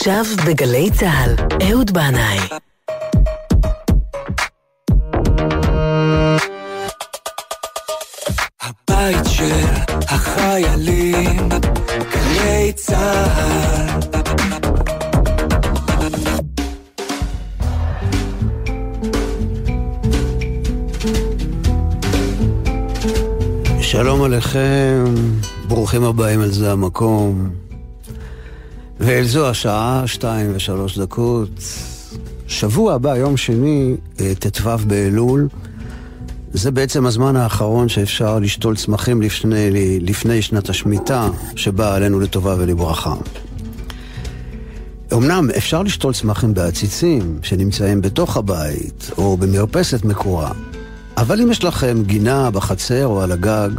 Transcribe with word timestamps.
עכשיו 0.00 0.24
בגלי 0.46 0.90
צה"ל, 0.90 1.34
אהוד 1.68 1.90
בנאי. 1.90 2.38
הבית 8.62 9.24
של 9.28 9.64
החיילים, 10.08 11.48
גלי 12.12 12.72
צה"ל. 12.74 14.00
שלום 23.80 24.22
עליכם, 24.22 25.04
ברוכים 25.68 26.04
הבאים 26.04 26.42
אל 26.42 26.50
זה 26.50 26.72
המקום. 26.72 27.69
ואל 29.00 29.24
זו 29.24 29.48
השעה, 29.48 30.02
שתיים 30.06 30.52
ושלוש 30.54 30.98
דקות. 30.98 31.48
שבוע 32.46 32.94
הבא, 32.94 33.16
יום 33.16 33.36
שני, 33.36 33.96
אה, 34.20 34.32
ט"ו 34.34 34.70
באלול, 34.86 35.48
זה 36.52 36.70
בעצם 36.70 37.06
הזמן 37.06 37.36
האחרון 37.36 37.88
שאפשר 37.88 38.38
לשתול 38.38 38.76
צמחים 38.76 39.22
לפני, 39.22 39.70
לפני 40.00 40.42
שנת 40.42 40.68
השמיטה, 40.68 41.28
שבאה 41.56 41.94
עלינו 41.94 42.20
לטובה 42.20 42.54
ולברכה. 42.58 43.14
אמנם 45.12 45.48
אפשר 45.56 45.82
לשתול 45.82 46.14
צמחים 46.14 46.54
בעציצים 46.54 47.38
שנמצאים 47.42 48.00
בתוך 48.00 48.36
הבית 48.36 49.10
או 49.18 49.36
במרפסת 49.36 50.04
מקורה, 50.04 50.52
אבל 51.16 51.40
אם 51.40 51.50
יש 51.50 51.64
לכם 51.64 52.02
גינה 52.06 52.50
בחצר 52.50 53.06
או 53.06 53.22
על 53.22 53.32
הגג, 53.32 53.70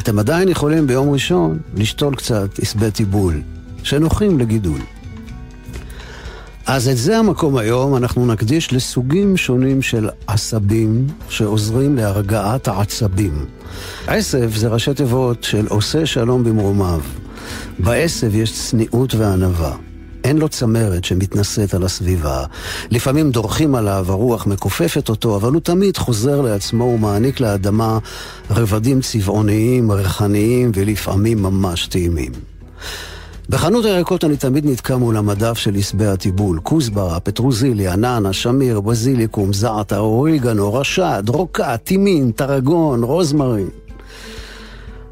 אתם 0.00 0.18
עדיין 0.18 0.48
יכולים 0.48 0.86
ביום 0.86 1.10
ראשון 1.10 1.58
לשתול 1.74 2.14
קצת 2.14 2.58
עשבי 2.58 2.90
טיבול, 2.90 3.42
שנוחים 3.82 4.38
לגידול. 4.38 4.80
אז 6.66 6.88
את 6.88 6.96
זה 6.96 7.18
המקום 7.18 7.56
היום 7.56 7.96
אנחנו 7.96 8.26
נקדיש 8.26 8.72
לסוגים 8.72 9.36
שונים 9.36 9.82
של 9.82 10.08
עשבים 10.26 11.06
שעוזרים 11.28 11.96
להרגעת 11.96 12.68
העצבים. 12.68 13.46
עשב 14.06 14.50
זה 14.54 14.68
ראשי 14.68 14.94
תיבות 14.94 15.44
של 15.44 15.66
עושה 15.68 16.06
שלום 16.06 16.44
במרומיו. 16.44 17.00
בעשב 17.78 18.34
יש 18.34 18.52
צניעות 18.52 19.14
וענווה. 19.14 19.76
אין 20.24 20.38
לו 20.38 20.48
צמרת 20.48 21.04
שמתנשאת 21.04 21.74
על 21.74 21.84
הסביבה. 21.84 22.44
לפעמים 22.90 23.30
דורכים 23.30 23.74
עליו, 23.74 24.06
הרוח 24.08 24.46
מכופפת 24.46 25.08
אותו, 25.08 25.36
אבל 25.36 25.52
הוא 25.52 25.60
תמיד 25.60 25.96
חוזר 25.96 26.40
לעצמו 26.40 26.84
ומעניק 26.84 27.40
לאדמה 27.40 27.98
רבדים 28.50 29.00
צבעוניים, 29.00 29.90
ריחניים 29.90 30.70
ולפעמים 30.74 31.42
ממש 31.42 31.86
טעימים. 31.86 32.32
בחנות 33.50 33.84
הירקות 33.84 34.24
אני 34.24 34.36
תמיד 34.36 34.66
נתקע 34.66 34.96
מול 34.96 35.16
המדף 35.16 35.58
של 35.58 35.74
עשבי 35.74 36.06
הטיבול, 36.06 36.60
כוסברה, 36.62 37.20
פטרוזיליה, 37.20 37.96
נאנה, 37.96 38.32
שמיר, 38.32 38.80
בזיליקום, 38.80 39.52
זעתר, 39.52 39.98
אוריגנו, 39.98 40.74
רשד, 40.74 41.22
רוקה, 41.28 41.76
טימין, 41.76 42.30
טרגון, 42.30 43.02
רוזמרין. 43.02 43.68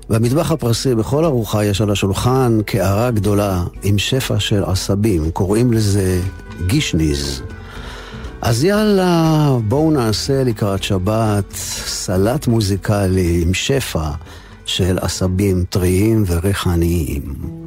במטבח 0.09 0.53
הפרסי 0.53 0.95
בכל 0.95 1.25
ארוחה 1.25 1.65
יש 1.65 1.81
על 1.81 1.91
השולחן 1.91 2.59
קערה 2.67 3.11
גדולה 3.11 3.65
עם 3.83 3.99
שפע 3.99 4.41
של 4.41 4.65
עשבים, 4.65 5.31
קוראים 5.31 5.73
לזה 5.73 6.21
גישניז. 6.67 7.43
אז 8.43 8.65
יאללה, 8.65 9.51
בואו 9.69 9.91
נעשה 9.91 10.45
לקראת 10.45 10.83
שבת 10.83 11.53
סלט 11.87 12.47
מוזיקלי 12.47 13.43
עם 13.43 13.55
שפע 13.55 14.11
של 14.65 14.99
עשבים 15.01 15.65
טריים 15.71 16.25
וריחניים. 16.27 17.66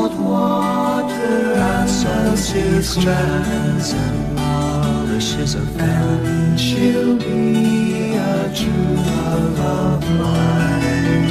Salt 0.00 0.18
water 0.20 1.54
and 1.54 2.38
sea 2.38 2.82
strands 2.82 3.92
and 3.92 4.38
polishes 4.38 5.54
of 5.54 5.66
pen. 5.76 6.56
She'll 6.56 7.16
be 7.16 8.14
a 8.14 8.50
true 8.54 8.94
love 9.10 9.60
of 9.60 10.00
mine. 10.18 11.28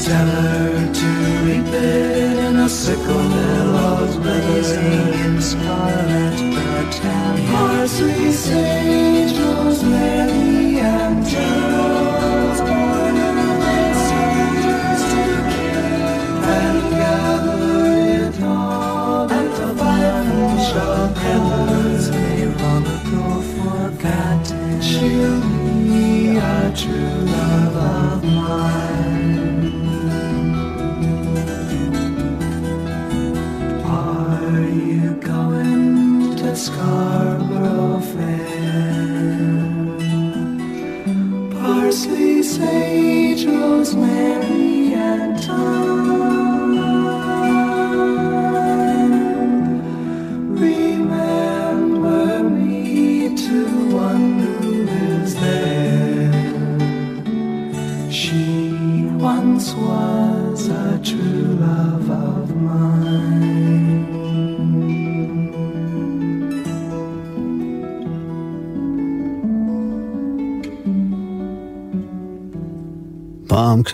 Tell 0.00 0.26
her 0.26 0.92
to 1.00 1.08
reap 1.44 1.72
it 1.74 2.38
in 2.46 2.56
a 2.56 2.68
sickle 2.68 3.28
billows 3.34 4.16
blazing 4.16 5.12
in 5.24 5.42
scarlet 5.42 6.36
battalion. 6.54 7.46
Parsley, 7.50 8.32
sage, 8.32 8.83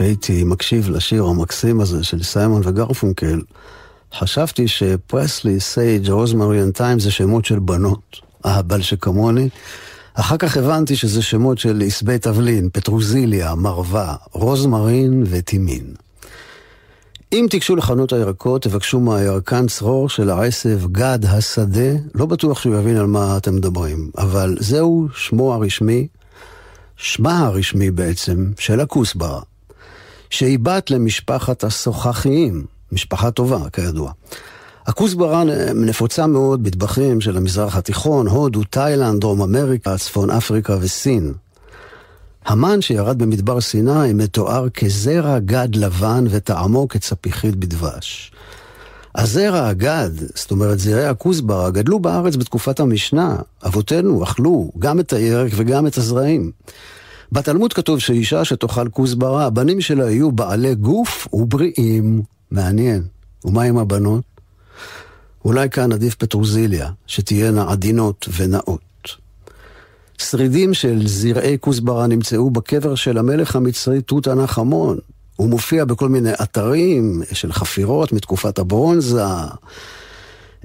כשהייתי 0.00 0.44
מקשיב 0.44 0.90
לשיר 0.90 1.24
המקסים 1.24 1.80
הזה 1.80 2.04
של 2.04 2.22
סיימון 2.22 2.62
וגרפונקל, 2.64 3.40
חשבתי 4.14 4.68
שפרסלי, 4.68 5.60
סייג', 5.60 6.10
רוזמריאן 6.10 6.70
טיים 6.70 6.98
זה 6.98 7.10
שמות 7.10 7.44
של 7.44 7.58
בנות, 7.58 8.20
אהבל 8.46 8.82
שכמוני. 8.82 9.48
אחר 10.14 10.36
כך 10.36 10.56
הבנתי 10.56 10.96
שזה 10.96 11.22
שמות 11.22 11.58
של 11.58 11.82
עשבי 11.86 12.18
תבלין, 12.18 12.68
פטרוזיליה, 12.72 13.54
מרווה, 13.54 14.14
רוזמרין 14.32 15.24
וטימין. 15.26 15.94
אם 17.32 17.46
תיגשו 17.50 17.76
לחנות 17.76 18.12
הירקות, 18.12 18.62
תבקשו 18.62 19.00
מהירקן 19.00 19.66
צרור 19.66 20.08
של 20.08 20.30
העשב 20.30 20.92
גד 20.92 21.18
השדה, 21.28 21.90
לא 22.14 22.26
בטוח 22.26 22.60
שהוא 22.60 22.76
יבין 22.76 22.96
על 22.96 23.06
מה 23.06 23.36
אתם 23.36 23.56
מדברים, 23.56 24.10
אבל 24.18 24.56
זהו 24.60 25.08
שמו 25.14 25.54
הרשמי, 25.54 26.06
שמה 26.96 27.38
הרשמי 27.38 27.90
בעצם, 27.90 28.46
של 28.58 28.80
הכוסברה, 28.80 29.40
שהיא 30.30 30.58
בת 30.58 30.90
למשפחת 30.90 31.64
השוחחיים, 31.64 32.64
משפחה 32.92 33.30
טובה, 33.30 33.70
כידוע. 33.72 34.12
הכוסברה 34.86 35.44
נפוצה 35.74 36.26
מאוד 36.26 36.62
בטבחים 36.62 37.20
של 37.20 37.36
המזרח 37.36 37.76
התיכון, 37.76 38.26
הודו, 38.26 38.64
תאילנד, 38.64 39.20
דרום 39.20 39.42
אמריקה, 39.42 39.98
צפון 39.98 40.30
אפריקה 40.30 40.76
וסין. 40.80 41.32
המן 42.44 42.80
שירד 42.80 43.18
במדבר 43.18 43.60
סיני 43.60 44.12
מתואר 44.12 44.68
כזרע 44.68 45.38
גד 45.38 45.68
לבן 45.74 46.24
וטעמו 46.30 46.88
כצפיחית 46.88 47.56
בדבש. 47.56 48.32
הזרע 49.14 49.66
הגד, 49.66 50.10
זאת 50.34 50.50
אומרת 50.50 50.78
זרעי 50.78 51.06
הכוסברה, 51.06 51.70
גדלו 51.70 51.98
בארץ 51.98 52.36
בתקופת 52.36 52.80
המשנה. 52.80 53.36
אבותינו 53.66 54.24
אכלו 54.24 54.70
גם 54.78 55.00
את 55.00 55.12
הירק 55.12 55.52
וגם 55.56 55.86
את 55.86 55.98
הזרעים. 55.98 56.50
בתלמוד 57.32 57.72
כתוב 57.72 57.98
שאישה 57.98 58.44
שתאכל 58.44 58.88
כוסברה, 58.88 59.46
הבנים 59.46 59.80
שלה 59.80 60.10
יהיו 60.10 60.32
בעלי 60.32 60.74
גוף 60.74 61.28
ובריאים. 61.32 62.22
מעניין. 62.50 63.02
ומה 63.44 63.62
עם 63.62 63.78
הבנות? 63.78 64.24
אולי 65.44 65.70
כאן 65.70 65.92
עדיף 65.92 66.14
פטרוזיליה, 66.14 66.90
שתהיינה 67.06 67.70
עדינות 67.70 68.28
ונאות. 68.36 68.80
שרידים 70.18 70.74
של 70.74 71.06
זרעי 71.06 71.56
כוסברה 71.60 72.06
נמצאו 72.06 72.50
בקבר 72.50 72.94
של 72.94 73.18
המלך 73.18 73.56
המצרי 73.56 74.02
תות 74.02 74.28
ענך 74.28 74.58
המון. 74.58 74.98
הוא 75.36 75.48
מופיע 75.48 75.84
בכל 75.84 76.08
מיני 76.08 76.32
אתרים 76.42 77.22
של 77.32 77.52
חפירות 77.52 78.12
מתקופת 78.12 78.58
הברונזה. 78.58 79.24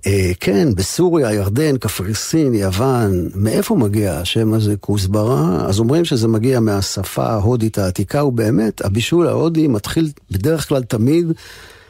אה, 0.07 0.31
כן, 0.39 0.75
בסוריה, 0.75 1.33
ירדן, 1.33 1.77
קפריסין, 1.77 2.53
יוון. 2.53 3.29
מאיפה 3.35 3.75
מגיע 3.75 4.13
השם 4.13 4.53
הזה 4.53 4.75
כוסברה? 4.79 5.65
אז 5.67 5.79
אומרים 5.79 6.05
שזה 6.05 6.27
מגיע 6.27 6.59
מהשפה 6.59 7.25
ההודית 7.25 7.77
העתיקה, 7.77 8.23
ובאמת, 8.23 8.85
הבישול 8.85 9.27
ההודי 9.27 9.67
מתחיל 9.67 10.09
בדרך 10.31 10.67
כלל 10.67 10.83
תמיד 10.83 11.25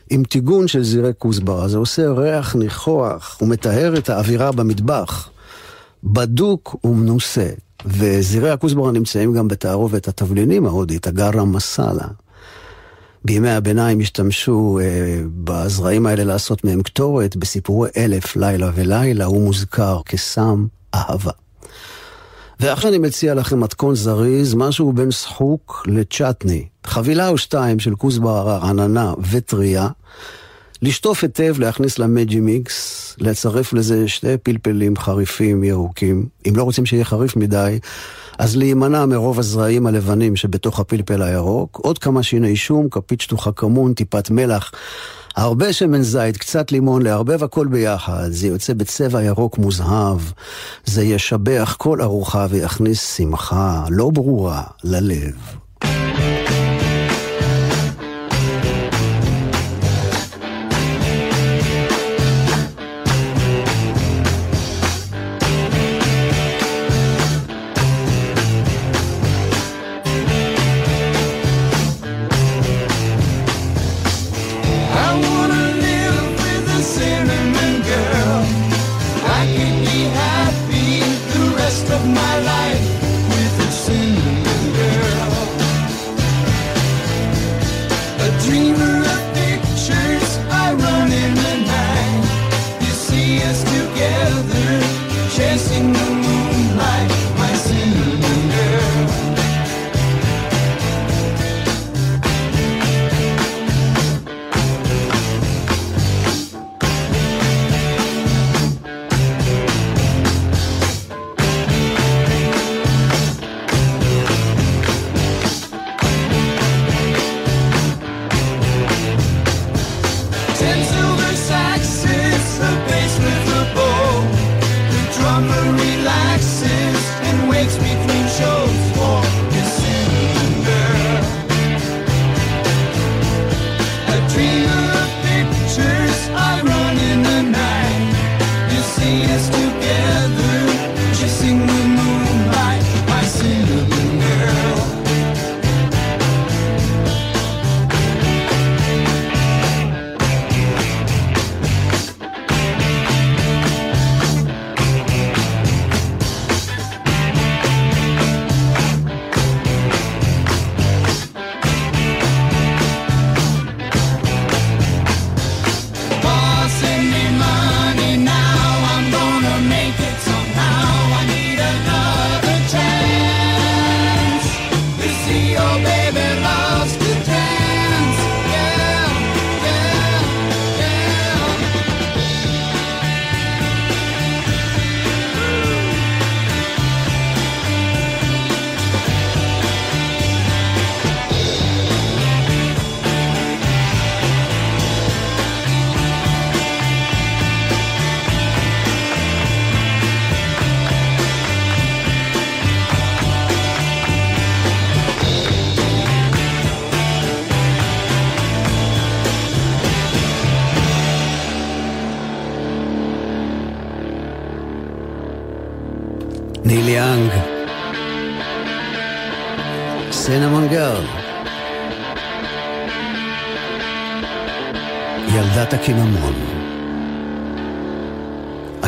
עם 0.10 0.24
טיגון 0.24 0.68
של 0.68 0.84
זרעי 0.84 1.12
כוסברה. 1.18 1.68
זה 1.68 1.78
עושה 1.78 2.12
ריח 2.12 2.56
ניחוח, 2.56 3.38
הוא 3.40 3.50
מטהר 3.50 3.98
את 3.98 4.10
האווירה 4.10 4.52
במטבח. 4.52 5.30
בדוק 6.04 6.76
ומנוסה. 6.84 7.50
וזרעי 7.86 8.52
הכוסברה 8.52 8.92
נמצאים 8.92 9.34
גם 9.34 9.48
בתערובת 9.48 10.08
התבלינים 10.08 10.66
ההודית, 10.66 11.08
הגארה 11.08 11.46
מסאלה. 11.46 12.08
בימי 13.26 13.50
הביניים 13.50 14.00
השתמשו 14.00 14.80
אה, 14.82 15.22
בזרעים 15.44 16.06
האלה 16.06 16.24
לעשות 16.24 16.64
מהם 16.64 16.84
קטורת, 16.84 17.36
בסיפורי 17.36 17.90
אלף 17.98 18.36
לילה 18.36 18.72
ולילה 18.76 19.26
הוא 19.26 19.42
מוזכר 19.42 20.02
כסם 20.06 20.66
אהבה. 20.96 21.32
ועכשיו 22.60 22.90
אני 22.90 22.98
מציע 22.98 23.34
לכם 23.34 23.60
מתכון 23.60 23.96
זריז, 23.96 24.54
משהו 24.54 24.94
בין 24.94 25.12
שחוק 25.12 25.84
לצ'טני. 25.88 26.66
חבילה 26.84 27.30
או 27.30 27.38
שתיים 27.38 27.80
של 27.80 27.96
כוסברה 27.96 28.58
רעננה 28.58 29.14
וטריה. 29.32 29.88
לשטוף 30.82 31.24
היטב, 31.24 31.60
להכניס 31.60 32.00
למג'י 32.00 32.40
מיקס, 32.40 33.16
לצרף 33.18 33.74
לזה 33.74 34.08
שתי 34.08 34.38
פלפלים 34.44 34.98
חריפים 34.98 35.64
ירוקים. 35.64 36.26
אם 36.50 36.56
לא 36.56 36.64
רוצים 36.64 36.86
שיהיה 36.86 37.06
חריף 37.06 37.36
מדי, 37.36 37.80
אז 38.40 38.56
להימנע 38.56 39.06
מרוב 39.06 39.40
הזרעים 39.40 39.88
הלבנים 39.88 40.36
שבתוך 40.36 40.80
הפלפל 40.80 41.22
הירוק. 41.22 41.80
עוד 41.84 42.00
כמה 42.00 42.24
שיני 42.24 42.56
שום, 42.56 42.90
כפית 42.90 43.22
שטוחה 43.22 43.52
כמון, 43.52 43.94
טיפת 43.94 44.30
מלח. 44.30 44.72
הרבה 45.36 45.74
שמן 45.74 46.02
זית, 46.02 46.38
קצת 46.38 46.72
לימון, 46.72 47.02
לערבב 47.02 47.44
הכל 47.44 47.68
ביחד, 47.68 48.28
זה 48.30 48.48
יוצא 48.48 48.74
בצבע 48.74 49.24
ירוק 49.24 49.58
מוזהב, 49.58 50.20
זה 50.86 51.04
ישבח 51.04 51.76
כל 51.80 52.02
ארוחה 52.02 52.48
ויכניס 52.50 53.16
שמחה 53.18 53.86
לא 53.90 54.10
ברורה 54.10 54.64
ללב. 54.84 55.36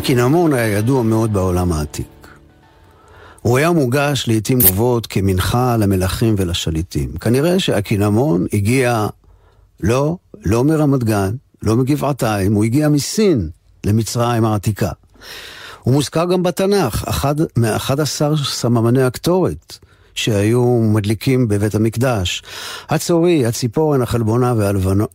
הקינמון 0.08 0.54
היה 0.54 0.78
ידוע 0.78 1.04
מאוד 1.04 1.34
בעולם 1.34 1.72
העתיק. 1.74 2.28
הוא 3.42 3.58
היה 3.58 3.72
מוגש 3.72 4.26
לעיתים 4.28 4.62
קרובות 4.62 5.08
כמנחה 5.08 5.78
למלכים 5.78 6.36
ולשליטים. 6.38 7.12
כנראה 7.12 7.60
שהקינמון 7.60 8.46
הגיע 8.54 9.08
לא, 9.80 10.18
לא 10.46 10.64
מרמת 10.64 11.04
גן, 11.04 11.36
לא 11.62 11.76
מגבעתיים, 11.76 12.54
הוא 12.54 12.64
הגיע 12.64 12.90
מסין 12.90 13.50
למצרים 13.86 14.46
העתיקה. 14.46 14.92
הוא 15.82 15.94
מוזכר 15.94 16.26
גם 16.26 16.44
בתנ"ך, 16.44 17.04
אחד 17.08 17.36
מאחד 17.58 18.00
עשר 18.00 18.38
סממני 18.38 19.04
הקטורת 19.04 19.78
שהיו 20.18 20.80
מדליקים 20.94 21.48
בבית 21.48 21.76
המקדש. 21.76 22.44
הצורי, 22.90 23.46
הציפורן, 23.46 24.02
החלבונה 24.02 24.54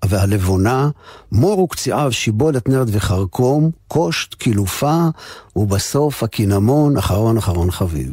והלבונה, 0.05 0.89
מור 1.33 1.61
וקציעיו, 1.61 2.13
שיבולת, 2.13 2.69
נרד 2.69 2.89
וחרקום, 2.93 3.71
קושט, 3.89 4.35
קילופה, 4.35 5.07
ובסוף 5.57 6.23
הקינמון, 6.23 6.97
אחרון 6.97 7.37
אחרון 7.37 7.71
חביב. 7.71 8.13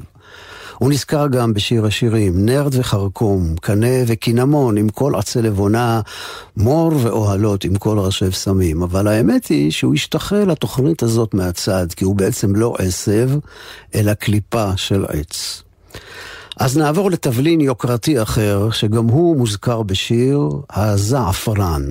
הוא 0.79 0.89
נזכר 0.89 1.27
גם 1.27 1.53
בשיר 1.53 1.85
השירים, 1.85 2.45
נרד 2.45 2.75
וחרקום, 2.75 3.55
קנה 3.61 4.03
וקינמון 4.07 4.77
עם 4.77 4.89
כל 4.89 5.15
עצי 5.15 5.41
לבונה, 5.41 6.01
מור 6.57 6.91
ואוהלות 7.01 7.63
עם 7.63 7.75
כל 7.75 7.99
ראשי 7.99 8.25
בשמים. 8.25 8.83
אבל 8.83 9.07
האמת 9.07 9.45
היא 9.45 9.71
שהוא 9.71 9.93
השתחרר 9.93 10.45
לתוכנית 10.45 11.03
הזאת 11.03 11.33
מהצד, 11.33 11.87
כי 11.95 12.05
הוא 12.05 12.15
בעצם 12.15 12.55
לא 12.55 12.75
עשב, 12.77 13.29
אלא 13.95 14.13
קליפה 14.13 14.77
של 14.77 15.05
עץ. 15.09 15.63
אז 16.59 16.77
נעבור 16.77 17.11
לתבלין 17.11 17.61
יוקרתי 17.61 18.21
אחר, 18.21 18.71
שגם 18.71 19.07
הוא 19.07 19.37
מוזכר 19.37 19.81
בשיר, 19.81 20.49
הזעפרן. 20.69 21.83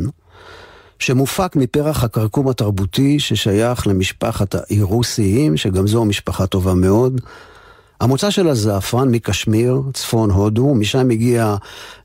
שמופק 0.98 1.56
מפרח 1.56 2.04
הכרכום 2.04 2.48
התרבותי 2.48 3.20
ששייך 3.20 3.86
למשפחת 3.86 4.54
האירוסיים, 4.54 5.56
שגם 5.56 5.86
זו 5.86 6.04
משפחה 6.04 6.46
טובה 6.46 6.74
מאוד, 6.74 7.20
המוצא 8.00 8.30
של 8.30 8.48
הזעפרן 8.48 9.10
מקשמיר, 9.10 9.82
צפון 9.94 10.30
הודו, 10.30 10.74
משם 10.74 11.10
הגיע 11.10 11.56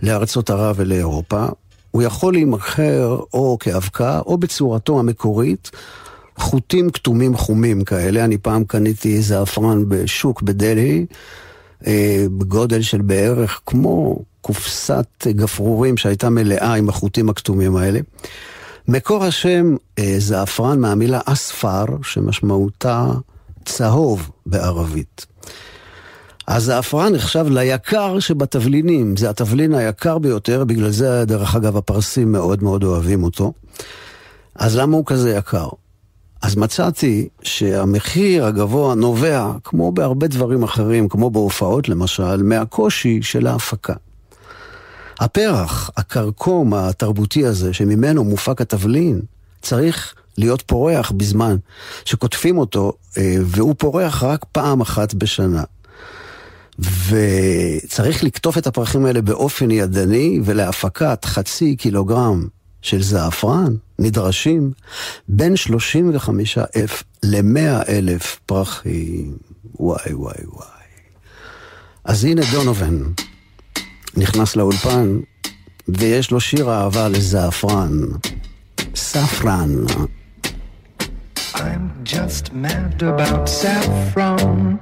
לארצות 0.02 0.50
ערב 0.50 0.76
ולאירופה. 0.80 1.46
הוא 1.92 2.02
יכול 2.02 2.34
להימכר 2.34 3.20
או 3.34 3.58
כאבקה 3.60 4.20
או 4.26 4.38
בצורתו 4.38 5.00
המקורית, 5.00 5.72
חוטים 6.38 6.90
כתומים 6.90 7.38
חומים 7.38 7.84
כאלה. 7.84 8.26
אני 8.26 8.38
פעם 8.38 8.64
קניתי 8.64 9.22
זעפרן 9.22 9.84
בשוק 9.88 10.42
בדלהי, 10.42 11.06
בגודל 12.38 12.82
של 12.82 13.02
בערך 13.02 13.60
כמו 13.66 14.20
קופסת 14.42 15.28
גפרורים 15.28 15.98
שהייתה 15.98 16.30
מלאה 16.30 16.74
עם 16.74 16.90
החוטים 16.90 17.30
הכתומים 17.30 17.76
האלה. 17.76 18.00
מקור 18.88 19.24
השם 19.24 19.76
אה, 20.00 20.16
זעפרן 20.18 20.80
מהמילה 20.80 21.20
אספר, 21.26 21.86
שמשמעותה 22.04 23.08
צהוב 23.66 24.32
בערבית. 24.46 25.26
הזעפרן 26.48 27.14
נחשב 27.14 27.46
ליקר 27.50 28.20
שבתבלינים, 28.20 29.18
זה 29.18 29.30
התבלין 29.30 29.74
היקר 29.74 30.18
ביותר, 30.18 30.64
בגלל 30.64 30.90
זה 30.90 31.26
דרך 31.26 31.56
אגב 31.56 31.78
הפרסים 31.78 32.32
מאוד 32.32 32.64
מאוד 32.64 32.84
אוהבים 32.84 33.24
אותו. 33.24 33.54
אז 34.56 34.78
למה 34.78 34.98
הוא 34.98 35.06
כזה 35.06 35.32
יקר? 35.32 35.68
אז 36.44 36.56
מצאתי 36.56 37.28
שהמחיר 37.44 38.46
הגבוה 38.46 38.96
נובע, 38.96 39.52
כמו 39.64 39.92
בהרבה 39.92 40.28
דברים 40.28 40.64
אחרים, 40.64 41.10
כמו 41.10 41.30
בהופעות 41.30 41.90
למשל, 41.90 42.44
מהקושי 42.44 43.20
של 43.22 43.48
ההפקה. 43.48 43.94
הפרח, 45.20 45.90
הכרכום 45.98 46.74
התרבותי 46.74 47.46
הזה, 47.46 47.74
שממנו 47.74 48.24
מופק 48.24 48.62
התבלין, 48.62 49.22
צריך 49.62 50.16
להיות 50.38 50.62
פורח 50.62 51.12
בזמן 51.12 51.56
שקוטפים 52.06 52.58
אותו, 52.58 52.94
אה, 53.18 53.36
והוא 53.42 53.76
פורח 53.78 54.24
רק 54.24 54.46
פעם 54.52 54.82
אחת 54.82 55.14
בשנה. 55.14 55.64
וצריך 56.80 58.24
לקטוף 58.24 58.58
את 58.58 58.68
הפרחים 58.68 59.06
האלה 59.06 59.22
באופן 59.22 59.72
ידני, 59.72 60.40
ולהפקת 60.44 61.26
חצי 61.26 61.76
קילוגרם 61.76 62.48
של 62.84 63.04
זעפרן 63.04 63.76
נדרשים 64.00 64.72
בין 65.28 65.56
35 65.56 66.58
אלף 66.58 67.04
ל-100 67.24 67.90
אלף 67.90 68.40
פרחים. 68.46 69.38
וואי 69.80 70.14
וואי 70.14 70.44
וואי. 70.46 70.68
אז 72.06 72.26
הנה 72.26 72.42
דונובן 72.52 73.02
נכנס 74.18 74.56
לאולפן, 74.56 75.20
ויש 75.88 76.32
לו 76.32 76.40
שיר 76.40 76.72
אהבה 76.72 77.10
לזעפרן. 77.10 78.00
ספרן. 78.96 79.70
I'm 81.56 81.90
just 82.04 82.52
mad 82.54 83.02
about 83.02 83.48
saffron. 83.48 84.80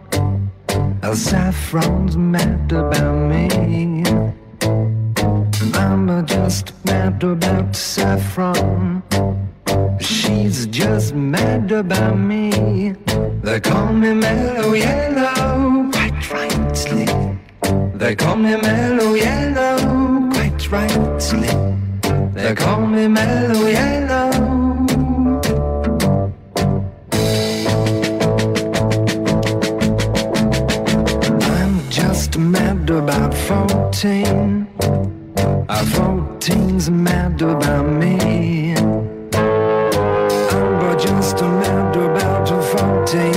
Saffron's 1.27 2.15
mad 2.34 2.72
about 2.72 3.17
me. 3.29 3.41
I'm 5.74 6.25
just 6.25 6.74
mad 6.86 7.24
about 7.24 7.75
Saffron. 7.75 9.04
She's 10.00 10.66
just 10.68 11.13
mad 11.13 11.72
about 11.72 12.18
me. 12.18 12.96
They 13.44 13.60
call 13.60 13.94
me 13.94 14.13
Mellow 14.13 14.74
Yellow, 14.74 15.90
quite 15.92 16.32
rightly. 16.32 17.06
They 17.98 18.16
call 18.16 18.36
me 18.38 18.56
Mellow 18.56 19.13
Yellow, 19.13 20.30
quite 20.32 20.72
rightly. 20.72 21.50
They 22.34 22.56
call 22.56 22.88
me 22.88 23.08
Mellow 23.08 23.68
Yellow. 23.68 24.32
I'm 31.54 31.90
just 31.90 32.38
mad 32.38 32.90
about 32.90 33.34
14. 33.34 34.61
Our 35.70 35.86
14's 35.96 36.90
mad 36.90 37.42
about 37.42 37.86
me. 37.86 38.76
I'm 39.34 40.98
just 41.00 41.42
mad 41.42 41.96
about 41.96 42.48
14. 42.48 43.36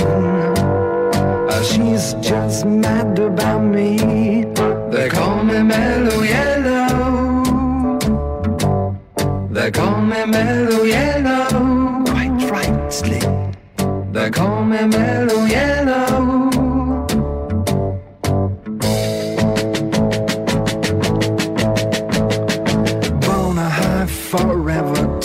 Uh, 1.49 1.63
she's 1.63 2.13
just 2.15 2.65
mad 2.65 3.17
about 3.19 3.61
me. 3.61 4.45
They 4.91 5.07
call 5.09 5.43
me 5.43 5.61
Mellow 5.63 6.21
Yellow. 6.21 7.43
They 9.49 9.71
call 9.71 10.01
me 10.01 10.25
Mellow 10.25 10.83
Yellow. 10.83 12.03
Quite 12.05 12.49
rightly. 12.51 13.21
They 14.11 14.29
call 14.31 14.63
me 14.63 14.85
Mellow 14.85 15.45
Yellow. 15.45 15.84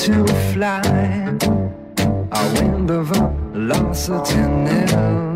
To 0.01 0.27
fly. 0.53 0.81
A 2.33 2.53
wind 2.55 2.91
of 2.91 3.09
velocity 3.09 4.37
nil. 4.37 5.30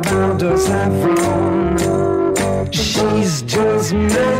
about 0.00 0.40
her 0.40 0.56
saffron. 0.56 1.76
She's 2.72 3.42
just 3.42 3.92
mad. 3.92 4.39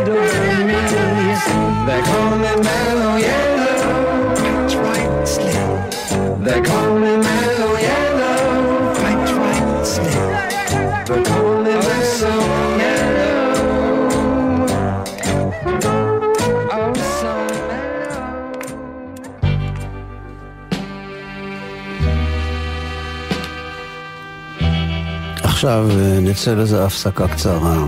עכשיו 25.61 25.87
אה, 25.89 26.19
נצא 26.21 26.53
לזה 26.53 26.85
הפסקה 26.85 27.27
קצרה 27.27 27.87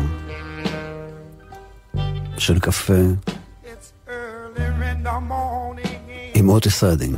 של 2.38 2.60
קפה 2.60 2.94
עם 6.34 6.50
אוטיס 6.50 6.84
רדינג. 6.84 7.18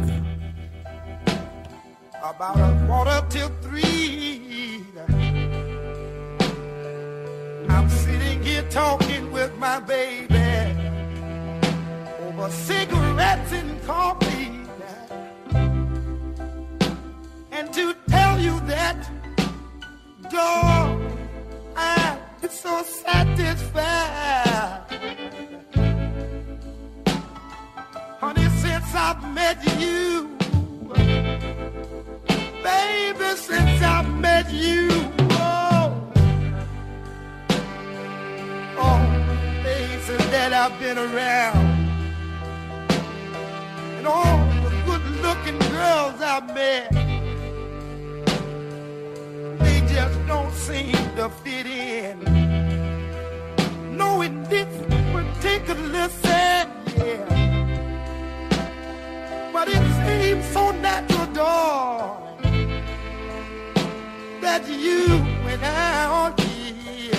that 64.46 64.70
you 64.70 65.08
went 65.44 65.64
out 65.64 66.40
here 66.40 67.16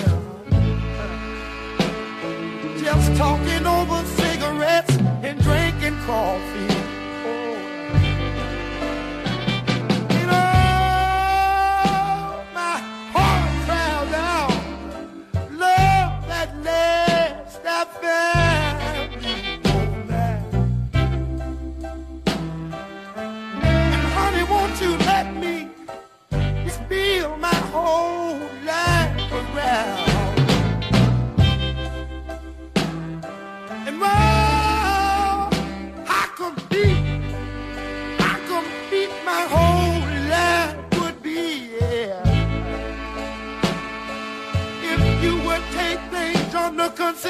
just 2.81 3.17
talking 3.17 3.65
over 3.65 4.05
cigarettes 4.15 4.95
and 5.23 5.37
drinking 5.43 5.97
coffee. 6.05 6.76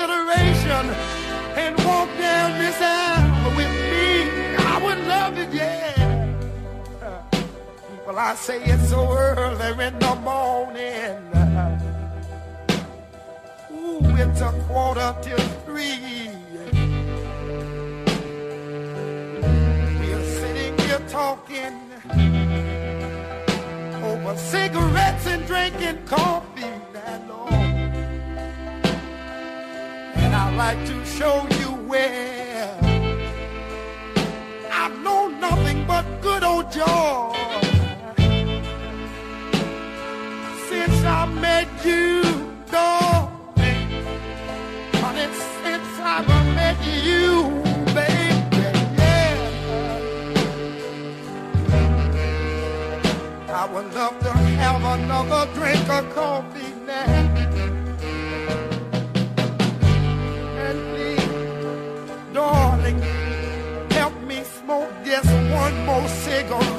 consideration 0.07 0.85
and 1.57 1.75
walk 1.85 2.09
down 2.17 2.57
this 2.59 2.79
aisle 2.79 3.55
with 3.55 3.73
me. 3.91 4.55
I 4.57 4.81
would 4.83 5.07
love 5.07 5.37
it, 5.37 5.53
yeah. 5.53 7.25
Well, 8.05 8.17
I 8.17 8.35
say 8.35 8.63
it 8.63 8.79
so 8.87 9.11
early 9.11 9.85
in 9.85 9.99
the 9.99 10.15
morning. 10.15 11.17
Ooh, 13.73 14.15
it's 14.23 14.41
a 14.41 14.51
quarter 14.67 15.15
till 15.21 15.47
three. 15.65 16.29
We're 19.99 20.25
sitting 20.39 20.77
here 20.85 21.03
talking 21.09 21.75
over 24.03 24.37
cigarettes 24.37 25.27
and 25.27 25.45
drinking 25.45 26.05
coffee. 26.05 26.46
like 30.57 30.83
to 30.87 31.05
show 31.05 31.45
you 31.59 31.69
where 31.85 32.75
I 34.71 34.89
know 35.03 35.27
nothing 35.27 35.85
but 35.85 36.03
good 36.19 36.43
old 36.43 36.71
joy 36.71 37.35
since 40.67 41.03
I 41.03 41.25
met 41.45 41.67
you, 41.85 42.23
darling. 42.71 43.87
Honey, 45.01 45.27
since 45.61 45.91
I 46.01 46.25
met 46.55 46.79
you, 47.05 47.51
baby, 47.93 48.65
yeah. 48.97 49.35
I 53.61 53.65
would 53.71 53.93
love 53.93 54.17
to 54.21 54.31
have 54.31 54.83
another 54.83 55.53
drink 55.53 55.87
of 55.87 56.09
coffee. 56.15 56.76
gonna 66.47 66.76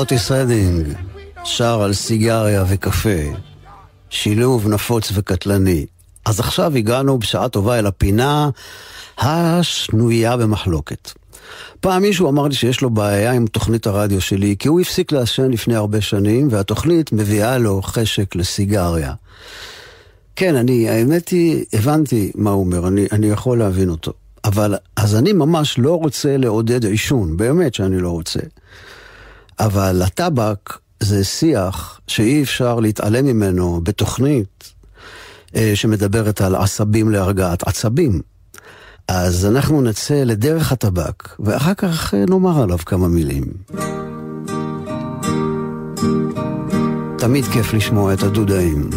אוטיס 0.00 0.30
רדינג 0.30 0.86
שר 1.44 1.82
על 1.82 1.92
סיגריה 1.92 2.64
וקפה, 2.68 3.18
שילוב 4.10 4.68
נפוץ 4.68 5.12
וקטלני. 5.14 5.86
אז 6.24 6.40
עכשיו 6.40 6.76
הגענו 6.76 7.18
בשעה 7.18 7.48
טובה 7.48 7.78
אל 7.78 7.86
הפינה 7.86 8.50
השנויה 9.18 10.36
במחלוקת. 10.36 11.12
פעם 11.80 12.02
מישהו 12.02 12.28
אמר 12.28 12.48
לי 12.48 12.54
שיש 12.54 12.80
לו 12.80 12.90
בעיה 12.90 13.32
עם 13.32 13.46
תוכנית 13.46 13.86
הרדיו 13.86 14.20
שלי, 14.20 14.56
כי 14.58 14.68
הוא 14.68 14.80
הפסיק 14.80 15.12
לעשן 15.12 15.50
לפני 15.50 15.74
הרבה 15.74 16.00
שנים, 16.00 16.48
והתוכנית 16.50 17.12
מביאה 17.12 17.58
לו 17.58 17.82
חשק 17.82 18.36
לסיגריה. 18.36 19.12
כן, 20.36 20.56
אני, 20.56 20.88
האמת 20.88 21.28
היא, 21.28 21.64
הבנתי 21.72 22.32
מה 22.34 22.50
הוא 22.50 22.64
אומר, 22.64 22.88
אני, 22.88 23.06
אני 23.12 23.26
יכול 23.26 23.58
להבין 23.58 23.88
אותו. 23.88 24.12
אבל, 24.44 24.74
אז 24.96 25.16
אני 25.16 25.32
ממש 25.32 25.78
לא 25.78 25.98
רוצה 25.98 26.36
לעודד 26.36 26.84
עישון, 26.84 27.36
באמת 27.36 27.74
שאני 27.74 27.98
לא 27.98 28.10
רוצה. 28.10 28.40
אבל 29.60 30.02
הטבק 30.02 30.78
זה 31.00 31.24
שיח 31.24 32.00
שאי 32.06 32.42
אפשר 32.42 32.80
להתעלם 32.80 33.26
ממנו 33.26 33.80
בתוכנית 33.82 34.72
אה, 35.56 35.72
שמדברת 35.74 36.40
על 36.40 36.54
עשבים 36.54 37.10
להרגעת 37.10 37.68
עצבים. 37.68 38.20
אז 39.08 39.46
אנחנו 39.46 39.82
נצא 39.82 40.14
לדרך 40.14 40.72
הטבק, 40.72 41.28
ואחר 41.40 41.74
כך 41.74 42.14
אה, 42.14 42.24
נאמר 42.28 42.62
עליו 42.62 42.78
כמה 42.78 43.08
מילים. 43.08 43.44
תמיד 47.18 47.44
כיף 47.44 47.72
לשמוע 47.72 48.12
את 48.12 48.22
הדודאים. 48.22 48.90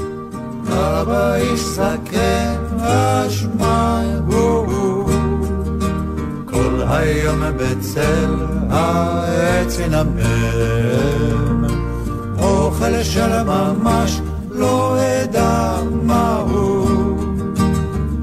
אבא 0.68 1.36
איש 1.36 1.62
זקן 1.62 2.56
אשמי 2.80 4.14
הוא 4.28 4.66
כל 4.66 4.83
היום 6.94 7.42
בצל 7.58 8.36
העץ 8.70 9.80
ינמם 9.80 11.66
אוכל 12.40 13.04
של 13.04 13.44
ממש 13.44 14.22
לא 14.50 14.98
אדע 15.24 15.76
מהו. 16.04 16.88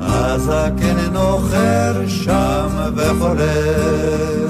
הזקן 0.01 0.97
נוחר 1.13 2.09
שם 2.09 2.69
וחולם 2.97 4.50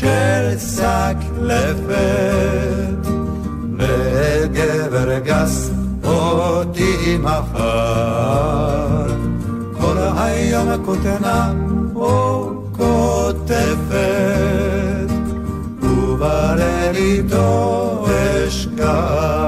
של 0.00 0.58
שק 0.58 1.16
לפת 1.40 3.08
לגבר 3.78 5.18
גס 5.18 5.70
אותי 6.04 7.18
מחר 7.22 9.06
כל 9.80 9.96
היום 10.16 10.84
כותנה 10.84 11.52
או 11.94 12.50
כותפת 12.72 13.90
ובליל 15.82 16.96
איתו 16.96 18.06
אשכח 18.48 19.39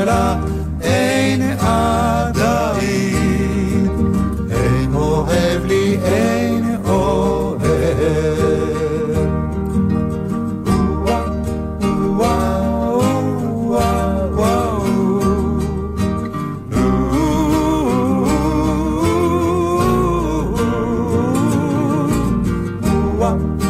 לגופי 0.00 0.10
שמלה 0.10 0.36
אין 0.80 1.42
עדיין 1.58 2.80
אין 4.50 4.94
אוהב 4.94 5.64
לי 5.64 5.98
אין 6.02 6.76
אוהב 6.84 7.60
וואו, 23.20 23.69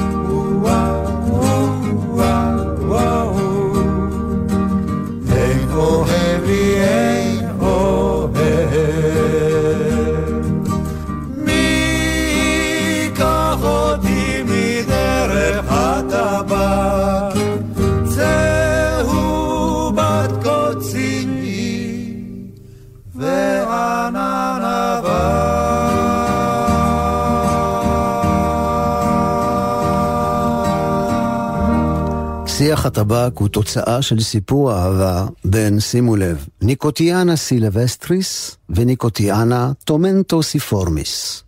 הטבק 32.91 33.31
הוא 33.35 33.49
תוצאה 33.49 34.03
של 34.03 34.21
סיפור 34.21 34.73
אהבה 34.73 35.27
בין, 35.45 35.81
שימו 35.81 36.17
לב, 36.17 36.47
Nicotiana 36.63 37.37
sylvestris 37.37 38.57
ו 38.71 38.81
Nicotiana 38.81 39.73
tomentosiformis. 39.85 41.43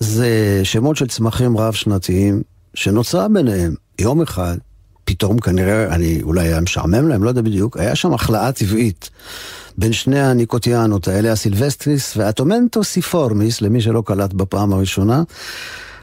זה 0.00 0.60
שמות 0.64 0.96
של 0.96 1.08
צמחים 1.08 1.58
רב-שנתיים 1.58 2.42
שנוצרה 2.74 3.28
ביניהם 3.28 3.74
יום 3.98 4.22
אחד, 4.22 4.56
פתאום 5.04 5.38
כנראה, 5.38 5.94
אני 5.94 6.22
אולי 6.22 6.48
היה 6.48 6.60
משעמם 6.60 7.08
להם, 7.08 7.24
לא 7.24 7.28
יודע 7.28 7.42
בדיוק, 7.42 7.76
היה 7.76 7.94
שם 7.94 8.14
הכלאה 8.14 8.52
טבעית 8.52 9.10
בין 9.78 9.92
שני 9.92 10.20
הניקוטיאנות 10.20 11.08
האלה, 11.08 11.32
ה 11.32 11.40
sylvestris 11.40 12.16
וה 12.16 12.32
tomentosiformis, 12.32 13.60
למי 13.60 13.80
שלא 13.80 14.02
קלט 14.06 14.32
בפעם 14.32 14.72
הראשונה. 14.72 15.22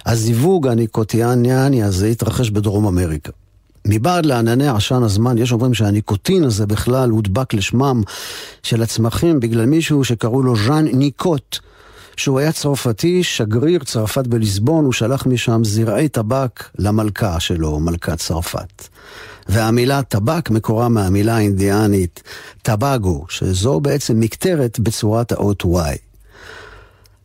הזיווג 0.06 0.68
הניקוטיאניאני 0.68 1.84
הזה 1.84 2.08
התרחש 2.08 2.50
בדרום 2.50 2.88
אמריקה. 2.88 3.32
מבעד 3.88 4.26
לענני 4.26 4.67
עשן 4.67 5.04
הזמן, 5.04 5.38
יש 5.38 5.52
אומרים 5.52 5.74
שהניקוטין 5.74 6.43
הזה 6.43 6.65
בכלל 6.65 7.10
הודבק 7.10 7.54
לשמם 7.54 8.04
של 8.63 8.82
הצמחים 8.82 9.39
בגלל 9.39 9.65
מישהו 9.65 10.04
שקראו 10.04 10.43
לו 10.43 10.56
ז'אן 10.56 10.86
ניקוט, 10.88 11.58
שהוא 12.17 12.39
היה 12.39 12.52
צרפתי, 12.52 13.24
שגריר 13.24 13.84
צרפת 13.84 14.28
בליסבון, 14.28 14.86
הוא 14.86 14.93
שלח 14.93 15.26
משם 15.26 15.63
זרעי 15.63 16.10
טבק 16.10 16.63
למלכה 16.80 17.39
שלו, 17.39 17.80
מלכת 17.80 18.17
צרפת. 18.17 18.88
והמילה 19.50 20.04
טבק 20.04 20.50
מקורה 20.50 20.89
מהמילה 20.89 21.36
האינדיאנית 21.36 22.24
טבגו, 22.62 23.26
שזו 23.30 23.80
בעצם 23.80 24.19
מקטרת 24.19 24.80
בצורת 24.80 25.32
האות 25.32 25.63
Y. 25.63 25.98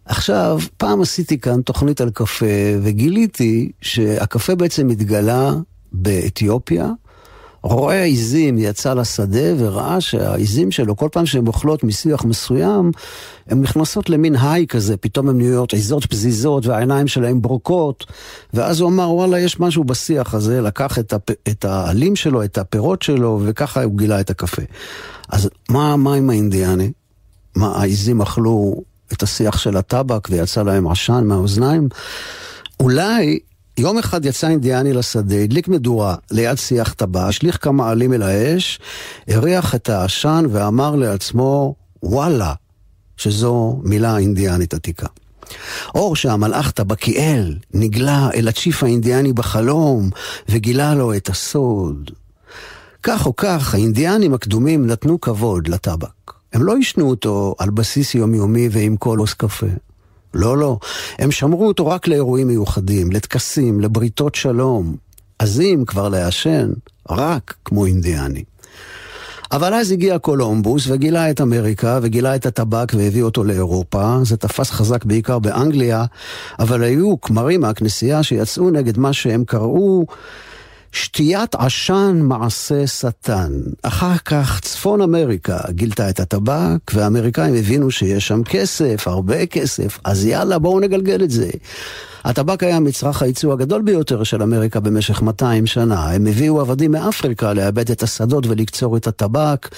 עכשיו, 0.04 0.58
פעם 0.76 1.02
עשיתי 1.02 1.38
כאן 1.38 1.62
תוכנית 1.62 2.00
על 2.00 2.10
קפה, 2.10 2.46
וגיליתי 2.82 3.70
שהקפה 3.80 4.54
בעצם 4.54 4.88
התגלה 4.88 5.52
באתיופיה. 5.92 6.90
רועה 7.62 8.02
עיזים 8.02 8.58
יצא 8.58 8.94
לשדה 8.94 9.54
וראה 9.58 10.00
שהעיזים 10.00 10.70
שלו, 10.70 10.96
כל 10.96 11.08
פעם 11.12 11.26
שהן 11.26 11.46
אוכלות 11.46 11.84
משיח 11.84 12.24
מסוים, 12.24 12.90
הן 13.46 13.60
נכנסות 13.60 14.10
למין 14.10 14.36
היי 14.36 14.66
כזה, 14.66 14.96
פתאום 14.96 15.28
הן 15.28 15.38
נהיות 15.38 15.72
עיזות 15.72 16.06
פזיזות 16.06 16.66
והעיניים 16.66 17.08
שלהן 17.08 17.42
ברוקות, 17.42 18.06
ואז 18.54 18.80
הוא 18.80 18.90
אמר, 18.90 19.10
וואלה, 19.10 19.38
יש 19.38 19.60
משהו 19.60 19.84
בשיח 19.84 20.34
הזה, 20.34 20.60
לקח 20.60 20.98
את, 20.98 21.12
הפ... 21.12 21.30
את 21.30 21.64
העלים 21.64 22.16
שלו, 22.16 22.44
את 22.44 22.58
הפירות 22.58 23.02
שלו, 23.02 23.40
וככה 23.44 23.82
הוא 23.82 23.98
גילה 23.98 24.20
את 24.20 24.30
הקפה. 24.30 24.62
אז 25.28 25.50
מה, 25.68 25.96
מה 25.96 26.14
עם 26.14 26.30
האינדיאני? 26.30 26.92
מה, 27.56 27.76
העיזים 27.76 28.20
אכלו 28.20 28.82
את 29.12 29.22
השיח 29.22 29.58
של 29.58 29.76
הטבק 29.76 30.28
ויצא 30.30 30.62
להם 30.62 30.88
עשן 30.88 31.24
מהאוזניים? 31.24 31.88
אולי 32.80 33.38
יום 33.78 33.98
אחד 33.98 34.24
יצא 34.24 34.48
אינדיאני 34.48 34.92
לשדה, 34.92 35.36
הדליק 35.36 35.68
מדורה 35.68 36.14
ליד 36.30 36.56
שיח 36.56 36.92
טבע, 36.92 37.26
השליך 37.26 37.58
כמה 37.64 37.90
עלים 37.90 38.12
אל 38.12 38.22
האש, 38.22 38.80
הריח 39.28 39.74
את 39.74 39.88
העשן 39.88 40.44
ואמר 40.50 40.96
לעצמו, 40.96 41.74
וואלה, 42.02 42.54
שזו 43.16 43.80
מילה 43.84 44.16
אינדיאנית 44.16 44.74
עתיקה. 44.74 45.06
אור 45.94 46.16
שהמלאך 46.16 46.70
טבקיאל 46.70 47.56
נגלה 47.74 48.28
אל 48.34 48.48
הצ'יף 48.48 48.82
האינדיאני 48.82 49.32
בחלום 49.32 50.10
וגילה 50.48 50.94
לו 50.94 51.14
את 51.14 51.28
הסוד. 51.28 52.10
כך 53.02 53.26
או 53.26 53.36
כך, 53.36 53.74
האינדיאנים 53.74 54.34
הקדומים 54.34 54.86
נתנו 54.86 55.20
כבוד 55.20 55.68
לטבק. 55.68 56.32
הם 56.52 56.62
לא 56.62 56.76
עישנו 56.76 57.10
אותו 57.10 57.54
על 57.58 57.70
בסיס 57.70 58.14
יומיומי 58.14 58.68
ועם 58.72 58.96
כל 58.96 59.18
עוס 59.18 59.34
קפה. 59.34 59.66
לא, 60.34 60.58
לא. 60.58 60.78
הם 61.18 61.30
שמרו 61.30 61.68
אותו 61.68 61.86
רק 61.86 62.08
לאירועים 62.08 62.46
מיוחדים, 62.46 63.12
לטקסים, 63.12 63.80
לבריתות 63.80 64.34
שלום. 64.34 64.96
אז 65.38 65.60
אם 65.60 65.84
כבר 65.86 66.08
לעשן, 66.08 66.70
רק 67.10 67.54
כמו 67.64 67.86
אינדיאני. 67.86 68.44
אבל 69.52 69.74
אז 69.74 69.92
הגיע 69.92 70.18
קולומבוס 70.18 70.86
וגילה 70.88 71.30
את 71.30 71.40
אמריקה 71.40 71.98
וגילה 72.02 72.34
את 72.34 72.46
הטבק 72.46 72.92
והביא 72.96 73.22
אותו 73.22 73.44
לאירופה. 73.44 74.18
זה 74.22 74.36
תפס 74.36 74.70
חזק 74.70 75.04
בעיקר 75.04 75.38
באנגליה, 75.38 76.04
אבל 76.58 76.82
היו 76.82 77.20
כמרים 77.20 77.60
מהכנסייה 77.60 78.22
שיצאו 78.22 78.70
נגד 78.70 78.98
מה 78.98 79.12
שהם 79.12 79.44
קראו 79.44 80.06
שתיית 80.92 81.54
עשן 81.54 82.20
מעשה 82.22 82.86
שטן. 82.86 83.52
אחר 83.82 84.16
כך 84.24 84.60
צפון 84.60 85.00
אמריקה 85.02 85.58
גילתה 85.70 86.10
את 86.10 86.20
הטבק, 86.20 86.92
והאמריקאים 86.94 87.54
הבינו 87.54 87.90
שיש 87.90 88.28
שם 88.28 88.44
כסף, 88.44 89.08
הרבה 89.08 89.46
כסף, 89.46 89.98
אז 90.04 90.26
יאללה 90.26 90.58
בואו 90.58 90.80
נגלגל 90.80 91.24
את 91.24 91.30
זה. 91.30 91.50
הטבק 92.24 92.62
היה 92.62 92.80
מצרך 92.80 93.22
הייצוא 93.22 93.52
הגדול 93.52 93.82
ביותר 93.82 94.22
של 94.22 94.42
אמריקה 94.42 94.80
במשך 94.80 95.22
200 95.22 95.66
שנה. 95.66 96.10
הם 96.10 96.26
הביאו 96.26 96.60
עבדים 96.60 96.92
מאפריקה 96.92 97.52
לאבד 97.52 97.90
את 97.90 98.02
השדות 98.02 98.46
ולקצור 98.46 98.96
את 98.96 99.06
הטבק, 99.06 99.68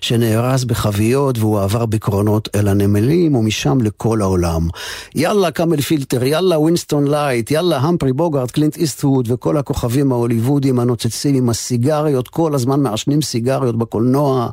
שנארז 0.00 0.64
בחביות 0.64 1.38
והוא 1.38 1.60
עבר 1.60 1.86
בקרונות 1.86 2.48
אל 2.54 2.68
הנמלים 2.68 3.34
ומשם 3.34 3.78
לכל 3.80 4.22
העולם. 4.22 4.68
יאללה 5.14 5.50
Camel 5.50 5.80
Filter, 5.80 6.24
יאללה 6.24 6.58
Winston 6.58 7.08
Light, 7.08 7.50
יאללה 7.50 7.78
המפרי 7.78 8.12
בוגארד, 8.12 8.50
קלינט 8.50 8.76
איסטווד 8.76 9.30
וכל 9.30 9.56
הכוכבים 9.56 10.12
ההוליוודים 10.12 10.80
הנוצצים 10.80 11.34
עם 11.34 11.48
הסיגריות, 11.48 12.28
כל 12.28 12.54
הזמן 12.54 12.80
מעשנים 12.80 13.22
סיגריות 13.22 13.78
בקולנוע, 13.78 14.48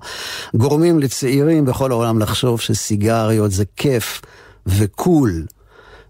גורמים 0.55 0.99
לצעירים 0.99 1.65
בכל 1.65 1.91
העולם 1.91 2.19
לחשוב 2.19 2.59
שסיגריות 2.59 3.51
זה 3.51 3.63
כיף 3.75 4.21
ו 4.67 4.80
cool. 4.80 5.45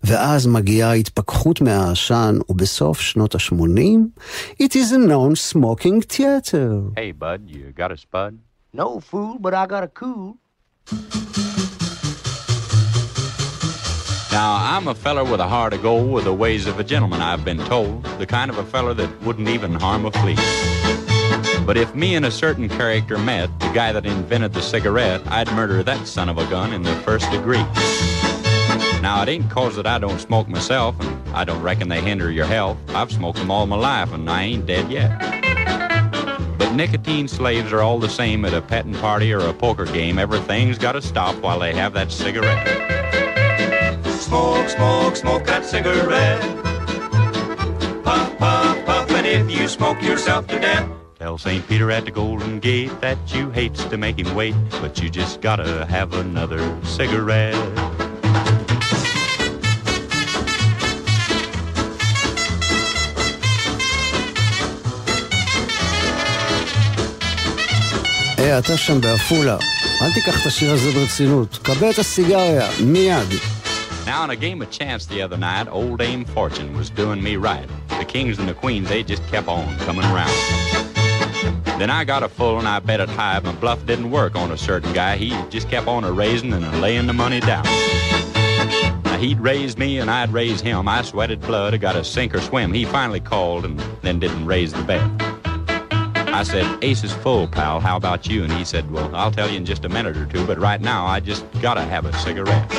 ואז 0.05 0.46
מגיעה 0.46 0.92
התפכחות 0.92 1.61
מהעשן, 1.61 2.38
ובסוף 2.48 3.00
שנות 3.00 3.35
ה-80, 3.35 4.20
It 4.62 4.77
is 4.77 4.92
a 4.92 4.98
non-smoking 4.98 6.03
theater. 6.12 6.68
Hey, 6.96 7.12
bud, 7.12 7.40
you 7.46 7.72
got 7.77 7.90
a 7.90 7.96
spud? 7.96 8.38
No, 8.74 9.00
fool, 9.00 9.38
but 9.40 9.55
I 9.55 9.66
got 9.66 9.83
a 9.85 9.88
cool. 10.00 10.37
Now, 14.33 14.57
I'm 14.72 14.88
a 14.88 14.96
feller 14.96 15.22
with 15.22 15.40
a 15.40 15.46
heart 15.46 15.72
of 15.74 15.81
gold 15.83 16.12
with 16.12 16.24
the 16.24 16.35
ways 16.35 16.66
of 16.66 16.81
a 16.81 16.85
gentleman, 16.92 17.22
I've 17.22 17.44
been 17.44 17.62
told. 17.72 18.05
The 18.18 18.27
kind 18.27 18.50
of 18.50 18.59
a 18.59 18.64
feller 18.64 18.92
that 18.92 19.22
wouldn't 19.22 19.48
even 19.48 19.72
harm 19.74 20.05
a 20.07 20.11
flea. 20.11 20.37
But 21.64 21.77
if 21.77 21.94
me 21.94 22.16
and 22.16 22.27
a 22.27 22.31
certain 22.31 22.68
character 22.68 23.16
met, 23.16 23.48
the 23.61 23.70
guy 23.72 23.92
that 23.92 24.05
invented 24.05 24.53
the 24.53 24.61
cigarette, 24.61 25.22
I'd 25.29 25.50
murder 25.53 25.83
that 25.85 26.09
son 26.09 26.29
of 26.29 26.37
a 26.37 26.46
gun 26.46 26.72
in 26.72 26.83
the 26.83 26.96
first 27.07 27.31
degree. 27.31 27.64
Now, 29.01 29.23
it 29.23 29.29
ain't 29.29 29.49
cause 29.49 29.77
that 29.77 29.88
I 29.88 29.97
don't 29.97 30.19
smoke 30.19 30.49
myself, 30.49 30.99
and 30.99 31.35
I 31.35 31.45
don't 31.45 31.62
reckon 31.62 31.88
they 31.88 32.01
hinder 32.01 32.29
your 32.31 32.45
health. 32.45 32.77
I've 32.89 33.12
smoked 33.12 33.39
them 33.39 33.49
all 33.49 33.65
my 33.65 33.77
life, 33.77 34.12
and 34.12 34.29
I 34.29 34.43
ain't 34.43 34.65
dead 34.65 34.91
yet. 34.91 35.17
But 36.57 36.73
nicotine 36.73 37.27
slaves 37.29 37.71
are 37.71 37.81
all 37.81 37.99
the 37.99 38.09
same 38.09 38.43
at 38.43 38.53
a 38.53 38.62
petting 38.62 38.95
party 38.95 39.31
or 39.31 39.39
a 39.39 39.53
poker 39.53 39.85
game. 39.85 40.19
Everything's 40.19 40.77
gotta 40.77 41.01
stop 41.01 41.35
while 41.38 41.59
they 41.59 41.73
have 41.73 41.93
that 41.93 42.12
cigarette. 42.12 42.67
Smoke, 44.05 44.69
smoke, 44.69 45.15
smoke 45.15 45.45
that 45.45 45.65
cigarette. 45.65 46.41
Puff, 48.03 48.38
puff, 48.38 48.85
puff, 48.85 49.12
and 49.12 49.25
if 49.25 49.49
you 49.49 49.67
smoke 49.67 50.01
yourself 50.01 50.45
to 50.47 50.59
death, 50.59 50.89
Tell 51.19 51.38
St. 51.38 51.67
Peter 51.67 51.91
at 51.91 52.05
the 52.05 52.12
Golden 52.12 52.59
Gate 52.59 53.01
that 53.01 53.17
you 53.33 53.49
hates 53.49 53.83
to 53.83 53.97
make 53.97 54.17
him 54.17 54.33
wait, 54.35 54.55
but 54.71 55.01
you 55.01 55.09
just 55.09 55.41
gotta 55.41 55.85
have 55.88 56.13
another 56.13 56.77
cigarette. 56.85 57.55
היי, 68.38 68.59
אתה 68.59 68.77
שם 68.77 69.00
בעפולה, 69.00 69.57
אל 70.03 70.12
תיקח 70.12 70.40
את 70.40 70.46
השיר 70.46 70.72
הזה 70.72 70.90
ברצינות. 70.92 71.59
קבל 71.62 71.90
את 71.90 71.98
הסיגריה, 71.98 72.68
מיד. 72.85 73.29
Now, 74.07 74.22
in 74.22 74.31
a 74.31 74.37
game 74.37 74.61
of 74.61 74.70
chance 74.70 75.07
the 75.07 75.22
other 75.22 75.38
night, 75.38 75.66
old 75.70 75.98
Dame 75.98 76.27
Fortune 76.27 76.77
was 76.77 76.90
doing 76.90 77.22
me 77.22 77.37
right. 77.37 77.66
The 77.88 78.05
kings 78.05 78.38
and 78.38 78.46
the 78.46 78.53
queens, 78.53 78.87
they 78.90 79.03
just 79.03 79.27
kept 79.33 79.48
on 79.48 79.64
coming 79.87 80.05
around. 80.12 80.37
Then 81.79 81.90
I 81.90 82.05
got 82.05 82.22
a 82.22 82.29
full 82.29 82.59
and 82.59 82.68
I 82.68 82.79
bet 82.79 83.00
it 83.00 83.09
high. 83.09 83.40
My 83.40 83.53
bluff 83.53 83.85
didn't 83.87 84.11
work 84.11 84.37
on 84.37 84.53
a 84.53 84.59
certain 84.59 84.92
guy. 84.92 85.16
He 85.16 85.31
just 85.50 85.68
kept 85.68 85.88
on 85.88 86.05
a 86.05 86.12
raising 86.12 86.53
and 86.53 86.64
a 86.64 86.72
laying 86.77 87.07
the 87.07 87.12
money 87.12 87.40
down. 87.40 87.64
Now 89.05 89.18
he'd 89.18 89.40
raise 89.40 89.77
me 89.77 89.98
and 89.98 90.11
I'd 90.11 90.33
raise 90.33 90.61
him. 90.61 90.87
I 90.87 91.03
sweated 91.03 91.40
blood. 91.40 91.74
I 91.74 91.79
got 91.79 91.96
a 91.96 92.05
sink 92.05 92.35
or 92.35 92.40
swim. 92.40 92.72
He 92.72 92.85
finally 92.85 93.20
called 93.20 93.64
and 93.64 93.81
then 94.03 94.20
didn't 94.20 94.46
raise 94.46 94.72
the 94.72 94.83
bet. 94.83 95.28
I 96.34 96.44
said, 96.44 96.84
Ace 96.84 97.04
is 97.04 97.13
full, 97.13 97.48
pal. 97.48 97.80
How 97.80 97.98
about 97.98 98.28
you? 98.28 98.44
And 98.44 98.54
he 98.54 98.63
said, 98.63 98.89
Well, 98.92 99.13
I'll 99.15 99.32
tell 99.32 99.50
you 99.50 99.58
in 99.58 99.65
just 99.65 99.86
a 99.86 99.89
minute 99.89 100.15
or 100.15 100.26
two, 100.26 100.46
but 100.46 100.58
right 100.58 100.80
now 100.80 101.06
I 101.06 101.20
just 101.20 101.46
gotta 101.62 101.82
have 101.82 102.06
a 102.06 102.13
cigarette. 102.20 102.72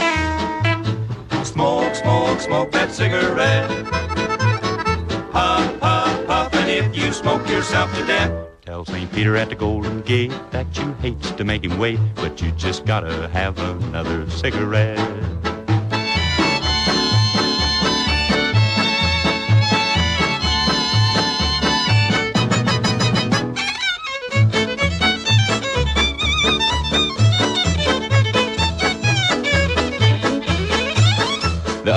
Smoke, 1.45 1.95
smoke, 1.95 2.41
smoke 2.41 2.73
that 2.73 2.93
cigarette. 2.93 3.69
Puff, 5.33 5.81
puff, 5.81 6.27
puff, 6.27 6.55
and 6.55 6.71
if 6.71 6.97
you 6.97 7.13
smoke 7.13 7.49
yourself 7.49 7.95
to 7.97 8.07
death, 8.07 8.33
tell 8.65 8.85
St. 8.85 9.11
Peter 9.13 9.37
at 9.37 9.49
the 9.49 9.55
Golden 9.55 10.01
Gate 10.03 10.33
that 10.51 10.79
you 10.79 10.93
hate 11.01 11.21
to 11.23 11.45
make 11.45 11.65
him 11.65 11.79
wait, 11.79 11.99
but 12.15 12.41
you 12.41 12.53
just 12.53 12.85
gotta 12.87 13.29
have 13.29 13.59
another 13.59 14.29
cigarette. 14.31 14.99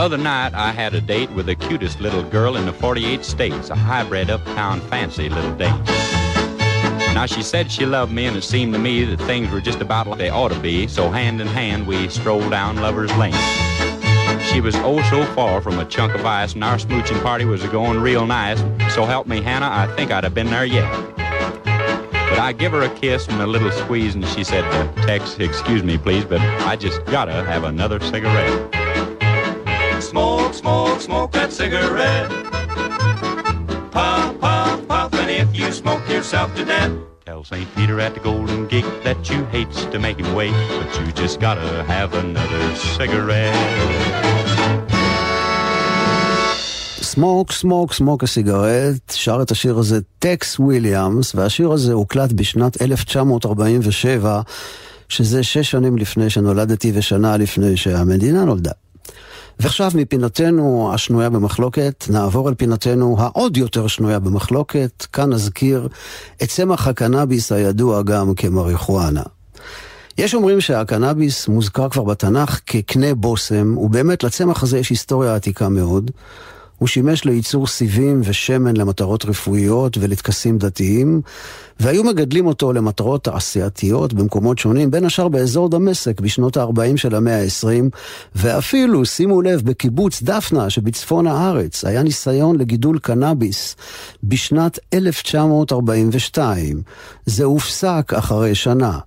Other 0.04 0.18
night, 0.18 0.54
I 0.54 0.74
had 0.74 0.94
a 0.96 1.00
date 1.00 1.32
with 1.32 1.46
the 1.46 1.56
cutest 1.56 2.02
little 2.02 2.24
girl 2.24 2.58
in 2.58 2.66
the 2.66 2.74
48 2.74 3.24
states, 3.24 3.70
a 3.70 3.76
hybrid 3.76 4.30
uptown 4.30 4.82
fancy 4.82 5.30
little 5.30 5.56
date. 5.56 5.70
Now, 7.16 7.26
she 7.26 7.42
said 7.42 7.72
she 7.72 7.86
loved 7.86 8.12
me, 8.12 8.26
and 8.26 8.36
it 8.36 8.42
seemed 8.42 8.74
to 8.74 8.80
me 8.80 9.06
that 9.06 9.26
things 9.26 9.50
were 9.50 9.62
just 9.62 9.80
about 9.80 10.08
like 10.08 10.18
they 10.18 10.30
ought 10.30 10.52
to 10.52 10.60
be, 10.60 10.88
so 10.88 11.10
hand 11.10 11.40
in 11.40 11.48
hand, 11.48 11.88
we 11.88 12.10
strolled 12.10 12.52
down 12.52 12.76
Lover's 12.76 13.16
Lane. 13.16 13.32
She 14.52 14.60
was 14.60 14.76
oh 14.80 15.02
so 15.10 15.24
far 15.34 15.62
from 15.62 15.80
a 15.80 15.86
chunk 15.86 16.14
of 16.16 16.26
ice, 16.26 16.54
and 16.54 16.66
our 16.66 16.76
smooching 16.76 17.24
party 17.24 17.46
was 17.46 17.64
going 17.68 17.98
real 17.98 18.28
nice. 18.28 18.60
So 18.94 19.06
help 19.06 19.26
me, 19.26 19.42
Hannah, 19.42 19.70
I 19.72 19.88
think 19.96 20.12
I'd 20.12 20.26
have 20.26 20.34
been 20.34 20.50
there 20.50 20.66
yet. 20.66 20.92
But 21.14 22.40
I 22.40 22.52
give 22.52 22.74
her 22.74 22.82
a 22.82 22.90
kiss 22.90 23.26
and 23.30 23.42
a 23.42 23.48
little 23.48 23.72
squeeze, 23.72 24.16
and 24.16 24.28
she 24.28 24.44
said, 24.44 24.66
Tex, 25.08 25.40
excuse 25.40 25.82
me, 25.82 25.98
please, 25.98 26.26
but 26.26 26.42
I 26.42 26.76
just 26.76 27.06
gotta 27.06 27.46
have 27.46 27.64
another 27.64 28.02
cigarette. 28.02 28.83
Smoke, 30.54 30.62
smoke, 30.62 31.02
smoke 31.02 31.32
that 31.32 31.52
cigarette. 31.52 32.30
Puff, 33.92 34.40
puff, 34.40 34.88
puff, 34.88 35.14
and 35.22 35.30
if 35.42 35.50
you 35.60 35.68
smoke 35.72 36.04
yourself 36.08 36.50
to 36.58 36.64
death, 36.64 36.94
tell 37.26 37.44
St. 37.44 37.68
Peter 37.76 37.98
at 38.00 38.14
the 38.14 38.20
Golden 38.30 38.68
Gate 38.68 38.92
that 39.04 39.20
you 39.32 39.40
hates 39.56 39.80
to 39.94 39.98
make 40.06 40.18
him 40.22 40.30
wait, 40.40 40.54
but 40.78 40.90
you 41.00 41.08
just 41.24 41.40
gotta 41.40 41.70
have 41.94 42.14
another 42.14 42.64
cigarette. 42.98 43.56
סמוק, 47.02 47.52
סמוק, 47.52 47.94
סמוק 47.94 48.24
הסיגרט, 48.24 49.12
שר 49.12 49.42
את 49.42 49.52
השיר 49.52 49.78
הזה 49.78 50.00
טקס 50.20 50.60
וויליאמס, 50.60 51.36
והשיר 51.36 51.72
הזה 51.72 51.94
הוקלט 51.94 52.32
בשנת 52.32 52.82
1947, 52.82 54.42
שזה 55.10 55.44
שש 55.44 55.72
שנים 55.72 55.98
לפני 55.98 56.30
שנולדתי 56.30 56.92
ושנה 56.96 57.38
לפני 57.38 57.78
שהמדינה 57.78 58.46
נולדה. 58.46 58.72
ועכשיו 59.60 59.92
מפינתנו 59.96 60.92
השנויה 60.94 61.30
במחלוקת, 61.30 62.06
נעבור 62.10 62.50
אל 62.50 62.54
פינתנו 62.54 63.16
העוד 63.20 63.58
יותר 63.58 63.88
שנויה 63.88 64.20
במחלוקת, 64.20 65.08
כאן 65.14 65.34
נזכיר 65.34 65.88
את 66.44 66.50
צמח 66.50 66.88
הקנאביס 66.88 67.52
הידוע 67.52 68.02
גם 68.02 68.36
כמריחואנה. 68.36 69.24
יש 70.18 70.36
אומרים 70.36 70.62
שהקנאביס 70.62 71.48
מוזכר 71.48 71.90
כבר 71.90 72.04
בתנ"ך 72.04 72.60
כקנה 72.66 73.16
בושם, 73.16 73.78
ובאמת 73.78 74.24
לצמח 74.24 74.64
הזה 74.64 74.78
יש 74.78 74.90
היסטוריה 74.90 75.36
עתיקה 75.36 75.70
מאוד. 75.70 76.12
הוא 76.84 76.88
שימש 76.88 77.26
לייצור 77.26 77.68
סיבים 77.68 78.22
ושמן 78.24 78.78
למטרות 78.78 79.26
רפואיות 79.26 79.98
ולטקסים 79.98 80.58
דתיים, 80.58 81.22
והיו 81.80 82.04
מגדלים 82.04 82.46
אותו 82.46 82.74
למטרות 82.74 83.24
תעשייתיות 83.24 84.14
במקומות 84.14 84.60
שונים, 84.60 84.92
בין 84.92 85.06
השאר 85.06 85.28
באזור 85.28 85.70
דמשק 85.70 86.22
בשנות 86.22 86.58
ה-40 86.58 86.98
של 86.98 87.16
המאה 87.16 87.42
ה-20, 87.42 87.98
ואפילו, 88.36 89.06
שימו 89.06 89.42
לב, 89.42 89.62
בקיבוץ 89.62 90.22
דפנה 90.24 90.70
שבצפון 90.70 91.28
הארץ 91.28 91.86
היה 91.86 92.04
ניסיון 92.04 92.58
לגידול 92.58 93.00
קנאביס 93.00 93.76
בשנת 94.24 94.80
1942. 94.94 96.82
זה 97.26 97.44
הופסק 97.44 98.14
אחרי 98.18 98.56
שנה. 98.56 99.00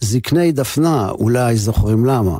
זקני 0.00 0.52
דפנה 0.52 1.10
אולי 1.10 1.56
זוכרים 1.56 2.04
למה. 2.04 2.38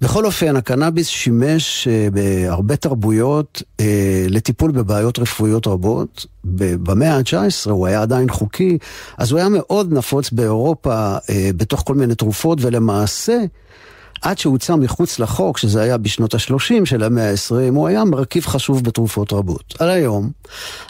בכל 0.00 0.26
אופן, 0.26 0.56
הקנאביס 0.56 1.06
שימש 1.06 1.88
אה, 1.88 2.08
בהרבה 2.12 2.76
תרבויות 2.76 3.62
אה, 3.80 4.26
לטיפול 4.28 4.70
בבעיות 4.70 5.18
רפואיות 5.18 5.66
רבות. 5.66 6.26
במאה 6.44 7.16
ה-19 7.16 7.70
הוא 7.70 7.86
היה 7.86 8.02
עדיין 8.02 8.30
חוקי, 8.30 8.78
אז 9.18 9.30
הוא 9.30 9.38
היה 9.38 9.48
מאוד 9.48 9.92
נפוץ 9.92 10.30
באירופה 10.30 11.16
אה, 11.30 11.50
בתוך 11.56 11.82
כל 11.86 11.94
מיני 11.94 12.14
תרופות, 12.14 12.58
ולמעשה, 12.60 13.38
עד 14.22 14.38
שהוצא 14.38 14.76
מחוץ 14.76 15.18
לחוק, 15.18 15.58
שזה 15.58 15.82
היה 15.82 15.98
בשנות 15.98 16.34
ה-30 16.34 16.84
של 16.84 17.02
המאה 17.02 17.30
ה-20, 17.30 17.74
הוא 17.74 17.88
היה 17.88 18.04
מרכיב 18.04 18.46
חשוב 18.46 18.84
בתרופות 18.84 19.32
רבות. 19.32 19.74
על 19.78 19.90
היום, 19.90 20.30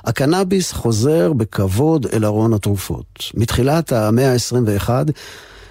הקנאביס 0.05 0.73
חוזר 0.73 1.33
בכבוד 1.33 2.07
אל 2.13 2.25
ארון 2.25 2.55
התרופות. 2.55 3.25
מתחילת 3.35 3.93
המאה 3.93 4.33
ה-21, 4.33 4.91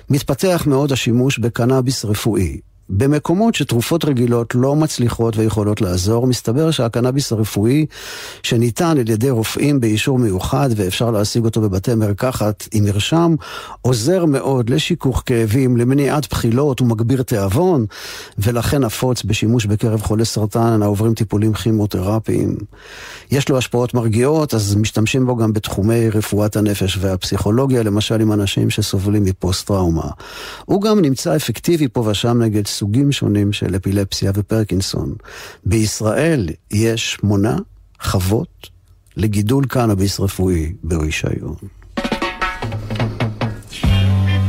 מתפתח 0.10 0.64
מאוד 0.68 0.92
השימוש 0.92 1.40
בקנאביס 1.40 2.06
רפואי. 2.06 2.67
במקומות 2.90 3.56
שתרופות 3.56 4.06
רגילות 4.06 4.56
לא 4.56 4.76
מצליחות 4.76 5.38
ויכולות 5.38 5.82
לעזור, 5.82 6.28
מסתבר 6.28 6.72
שהקנאביס 6.72 7.32
הרפואי, 7.32 7.86
שניתן 8.44 8.98
על 8.98 9.10
ידי 9.10 9.30
רופאים 9.30 9.80
באישור 9.80 10.20
מיוחד 10.20 10.70
ואפשר 10.76 11.12
להשיג 11.12 11.46
אותו 11.46 11.62
בבתי 11.62 11.96
מרקחת 11.96 12.68
עם 12.74 12.84
מרשם, 12.84 13.36
עוזר 13.82 14.26
מאוד 14.26 14.70
לשיכוך 14.70 15.24
כאבים, 15.26 15.78
למניעת 15.78 16.30
בחילות 16.30 16.82
ומגביר 16.82 17.22
תיאבון, 17.22 17.86
ולכן 18.38 18.84
נפוץ 18.84 19.24
בשימוש 19.24 19.66
בקרב 19.66 20.02
חולי 20.02 20.26
סרטן 20.26 20.82
העוברים 20.82 21.14
טיפולים 21.14 21.54
כימותרפיים. 21.54 22.58
יש 23.32 23.50
לו 23.50 23.58
השפעות 23.58 23.94
מרגיעות, 23.94 24.54
אז 24.54 24.76
משתמשים 24.76 25.26
בו 25.26 25.36
גם 25.36 25.54
בתחומי 25.54 26.10
רפואת 26.10 26.56
הנפש 26.56 26.98
והפסיכולוגיה, 27.02 27.84
למשל 27.84 28.22
עם 28.22 28.32
אנשים 28.32 28.70
שסובלים 28.70 29.24
מפוסט-טראומה. 29.24 30.10
הוא 30.66 30.82
גם 30.82 31.02
נמצא 31.02 31.36
אפקטיבי 31.36 31.88
פה 31.88 32.08
ושם 32.08 32.42
נגד 32.42 32.68
סוגים 32.78 33.12
שונים 33.12 33.54
של 33.54 33.76
אפילפסיה 33.76 34.32
ופרקינסון. 34.36 35.14
בישראל 35.66 36.50
יש 36.72 37.12
שמונה 37.12 37.58
חוות 38.02 38.70
לגידול 39.18 39.66
קנאביס 39.66 40.20
רפואי 40.20 40.74
ברישיון. 40.84 41.56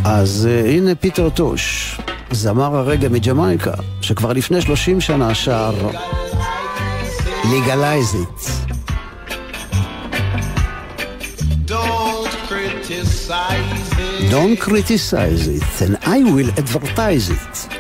אז 0.05 0.49
אה, 0.49 0.69
הנה 0.69 0.95
פיטר 0.95 1.29
טוש, 1.31 1.97
זמר 2.31 2.77
הרגאיי 2.77 3.09
מג'מייקה, 3.09 3.75
שכבר 4.01 4.33
לפני 4.33 4.63
30 4.63 5.01
שנה 5.01 5.35
שר 5.35 5.91
Legalize 7.53 8.15
It. 8.15 8.69
Don't 11.67 12.33
criticize 12.49 13.91
it. 13.99 14.31
Don't 14.31 14.57
criticize 14.67 15.49
it, 15.59 15.75
and 15.85 15.95
I 16.17 16.19
will 16.35 16.51
advertise 16.63 17.29
it. 17.31 17.78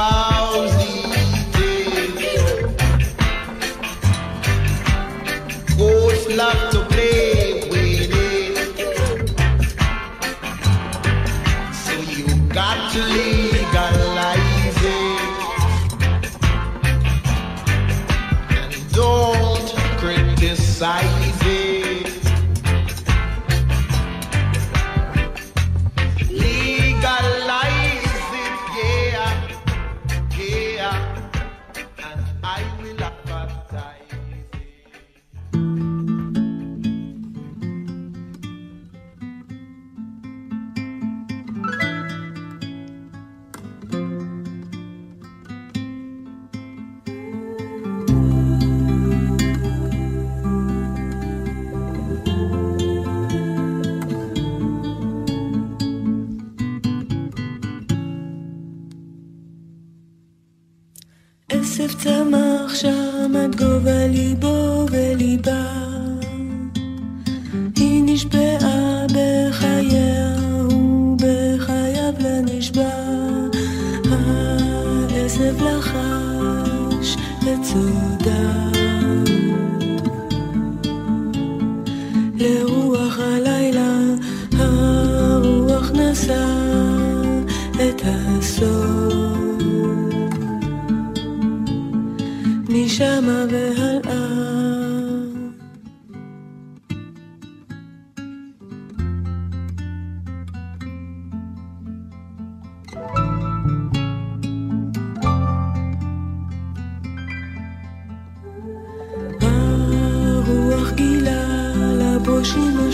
Bye. 0.00 0.29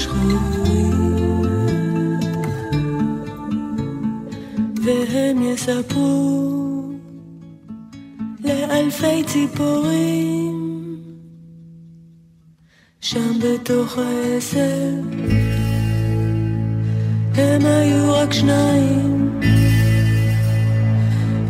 השחורים 0.07 1.43
והם 4.85 5.43
יספרו 5.43 6.83
לאלפי 8.45 9.25
ציפורים. 9.27 10.57
שם 13.01 13.39
בתוך 13.41 13.99
העשב 13.99 15.05
הם 17.35 17.67
היו 17.67 18.13
רק 18.13 18.33
שניים. 18.33 19.41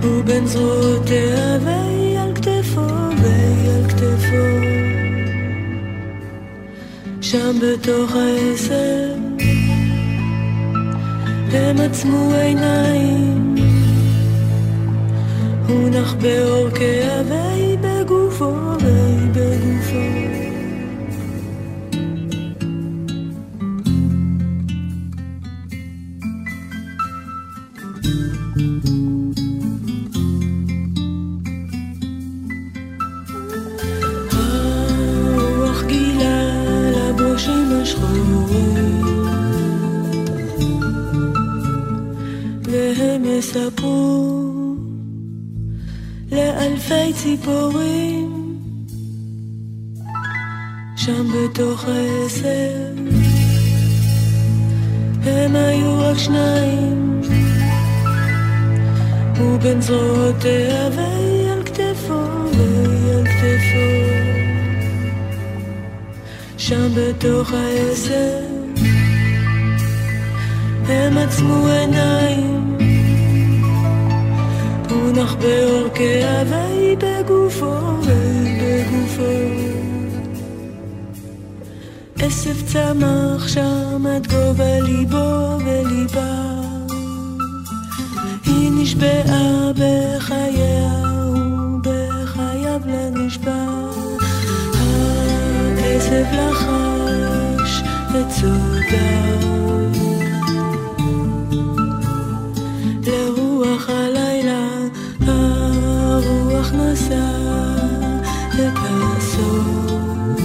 ובין 0.03 0.47
זרועותיה 0.47 1.59
והיא 1.65 2.19
על 2.19 2.35
כתפו 2.35 2.81
והיא 3.23 3.71
על 3.71 3.89
כתפו 3.89 4.66
שם 7.37 7.57
בתוך 7.61 8.13
העשב 8.17 9.17
הם 11.53 11.81
עצמו 11.81 12.33
עיניים. 12.35 13.55
הוא 15.69 15.89
נח 15.89 16.15
בעורקיה 16.15 17.23
והיא 17.29 17.79
בגופו 17.79 18.55
והיא 18.81 19.29
בגופו 19.33 20.16
יספרו 43.87 44.75
לאלפי 46.33 47.13
ציפורים. 47.15 48.57
שם 50.97 51.27
בתוך 51.33 51.85
העשב 51.85 52.97
הם 55.25 55.57
היו 55.57 55.99
רק 55.99 56.19
שניים. 56.19 57.21
ובין 59.41 59.81
זרועותיה 59.81 60.89
והיא 60.97 61.51
על 61.51 61.63
כתפו 61.63 62.15
והיא 62.53 63.13
על 63.13 63.27
כתפו 63.27 63.87
שם 66.59 66.89
בתוך 66.97 67.53
העשב 67.53 68.57
הם 70.89 71.19
עצמו 71.19 71.67
עיניים 71.67 72.76
הוא 75.17 75.25
נח 75.25 75.35
בעורקיה 75.35 76.43
והיא 76.47 76.97
בגופו 76.97 77.73
והיא 78.03 78.61
בגופו 78.63 79.23
עשב 82.19 82.67
צמח 82.67 83.49
שם 83.49 84.07
עד 84.07 84.27
גובה 84.27 84.81
ליבו 84.81 85.59
וליבה. 85.65 86.61
היא 88.45 88.71
נשבעה 88.73 89.71
בחייה 89.73 91.03
ובחייו 91.35 92.81
לנשבע. 92.87 93.67
העשב 95.79 96.25
לחש 96.33 97.83
וצודה. 98.13 99.27
לרוח 103.07 103.91
הלילה 103.91 104.16
את 108.55 108.79
הסוף 108.83 110.41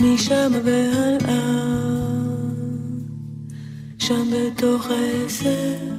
משם 0.00 0.52
והלאה 0.64 1.66
שם 3.98 4.24
בתוך 4.32 4.86
העשב 4.90 5.96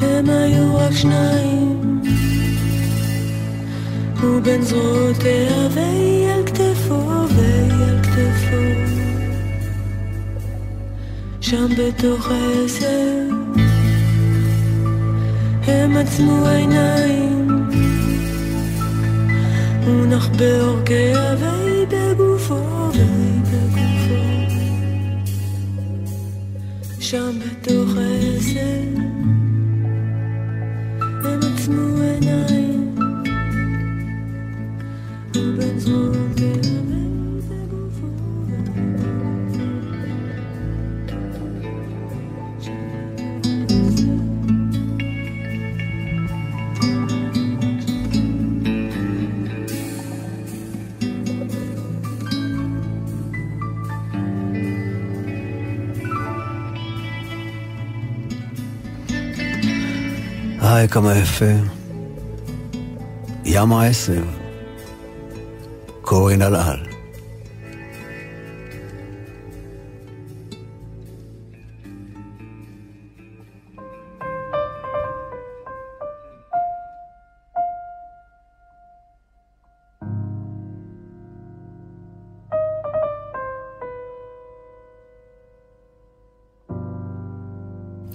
הם 0.00 0.30
היו 0.30 0.74
רק 0.76 0.92
שניים. 0.92 2.00
ובין 4.22 4.62
זרועותיה 4.62 5.68
והיא 5.70 6.28
על 6.28 6.46
כתפו 6.46 7.28
והיא 7.28 7.72
על 7.72 8.02
כתפו. 8.02 8.92
שם 11.40 11.66
בתוך 11.78 12.28
העשב 12.30 13.41
הם 15.66 15.96
עצמו 15.96 16.46
עיניים 16.46 17.48
הוא 19.86 20.06
נח 20.06 20.28
בעורקיה 20.28 21.34
והיא 21.38 21.86
בגופו 21.86 22.90
והיא 22.92 23.40
בגופו. 23.42 24.22
שם 27.00 27.38
בתוך 27.38 27.90
העשב 27.96 28.98
הם 31.24 31.40
עצמו 31.54 32.02
עיניים 32.02 32.94
ובין 35.36 35.78
זרועותיה 35.78 36.21
היי, 60.74 60.88
כמה 60.88 61.16
יפה. 61.18 61.44
ים 63.44 63.72
העשב. 63.72 64.24
קורין 66.00 66.42
אלעל. 66.42 66.86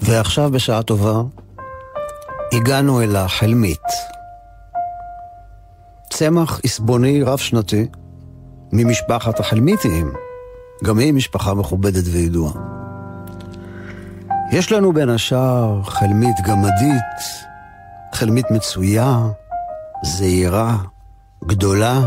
ועכשיו 0.02 0.52
בשעה 0.52 0.84
טובה 0.84 1.22
הגענו 2.54 3.02
אל 3.02 3.16
החלמית. 3.16 3.88
צמח 6.10 6.60
עסבוני 6.64 7.24
רב-שנתי 7.24 7.88
ממשפחת 8.74 9.40
החלמיתיים, 9.40 10.14
גם 10.84 11.00
היא 11.00 11.14
משפחה 11.14 11.54
מכובדת 11.54 12.04
וידועה. 12.12 12.54
יש 14.52 14.72
לנו 14.72 14.94
בין 14.94 15.10
השאר 15.10 15.84
חלמית 15.84 16.36
גמדית, 16.48 17.20
חלמית 18.14 18.52
מצויה, 18.52 19.28
זהירה, 20.04 20.78
גדולה, 21.46 22.02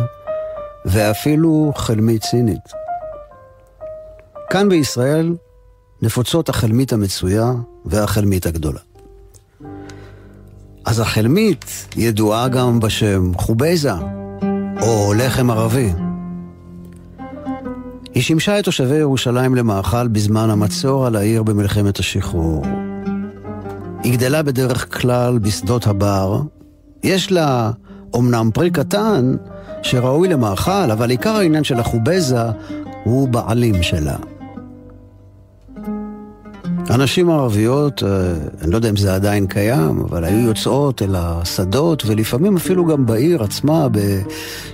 ואפילו 0.85 1.73
חלמית 1.77 2.23
צינית. 2.23 2.73
כאן 4.51 4.69
בישראל 4.69 5.37
נפוצות 6.03 6.49
החלמית 6.49 6.93
המצויה 6.93 7.53
והחלמית 7.85 8.47
הגדולה. 8.47 8.81
אז 10.85 11.01
החלמית 11.01 11.87
ידועה 11.97 12.49
גם 12.49 12.81
בשם 12.81 13.33
חובייזה, 13.35 13.93
או 14.83 15.15
לחם 15.17 15.51
ערבי. 15.51 15.93
היא 18.15 18.23
שימשה 18.23 18.59
את 18.59 18.65
תושבי 18.65 18.95
ירושלים 18.95 19.55
למאכל 19.55 20.09
בזמן 20.09 20.51
המצור 20.51 21.07
על 21.07 21.17
העיר 21.17 21.43
במלחמת 21.43 21.99
השחרור. 21.99 22.65
היא 24.03 24.13
גדלה 24.13 24.43
בדרך 24.43 25.01
כלל 25.01 25.39
בשדות 25.39 25.87
הבר. 25.87 26.41
יש 27.03 27.33
לה 27.33 27.71
אומנם 28.15 28.51
פרי 28.55 28.71
קטן 28.71 29.35
שראוי 29.83 30.29
למאכל, 30.29 30.91
אבל 30.91 31.11
עיקר 31.11 31.37
העניין 31.37 31.65
של 31.65 31.81
החובזה 31.81 32.43
הוא 33.05 33.29
בעלים 33.29 33.83
שלה. 33.83 34.17
הנשים 36.91 37.31
הערביות, 37.31 38.03
אה, 38.03 38.09
אני 38.63 38.71
לא 38.71 38.77
יודע 38.77 38.91
אם 38.91 38.97
זה 38.97 39.15
עדיין 39.15 39.47
קיים, 39.47 40.05
אבל 40.09 40.25
היו 40.25 40.39
יוצאות 40.39 41.03
אל 41.03 41.15
השדות, 41.19 42.03
ולפעמים 42.07 42.57
אפילו 42.57 42.87
גם 42.87 43.07
בעיר 43.07 43.43
עצמה, 43.43 43.87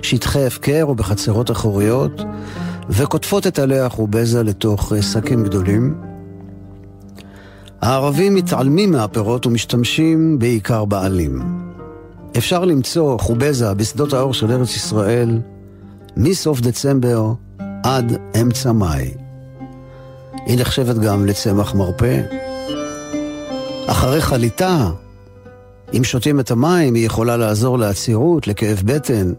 בשטחי 0.00 0.46
הפקר 0.46 0.82
או 0.82 0.94
בחצרות 0.94 1.50
אחוריות, 1.50 2.22
וקוטפות 2.90 3.46
את 3.46 3.58
עלי 3.58 3.78
החובזה 3.78 4.42
לתוך 4.42 4.92
אה, 4.92 5.02
שקים 5.02 5.44
גדולים. 5.44 5.94
הערבים 7.80 8.34
מתעלמים 8.34 8.90
מהפירות 8.90 9.46
ומשתמשים 9.46 10.38
בעיקר 10.38 10.84
בעלים. 10.84 11.42
אפשר 12.36 12.64
למצוא 12.64 13.18
חובזה 13.18 13.74
בשדות 13.74 14.12
האור 14.12 14.34
של 14.34 14.52
ארץ 14.52 14.76
ישראל 14.76 15.38
מסוף 16.16 16.60
דצמבר 16.60 17.32
עד 17.82 18.18
אמצע 18.40 18.72
מאי. 18.72 19.25
היא 20.46 20.58
נחשבת 20.60 20.96
גם 20.96 21.26
לצמח 21.26 21.74
מרפא. 21.74 22.20
אחרי 23.86 24.20
חליטה, 24.20 24.90
אם 25.96 26.04
שותים 26.04 26.40
את 26.40 26.50
המים, 26.50 26.94
היא 26.94 27.06
יכולה 27.06 27.36
לעזור 27.36 27.78
לעצירות, 27.78 28.46
לכאב 28.46 28.82
בטן. 28.84 29.32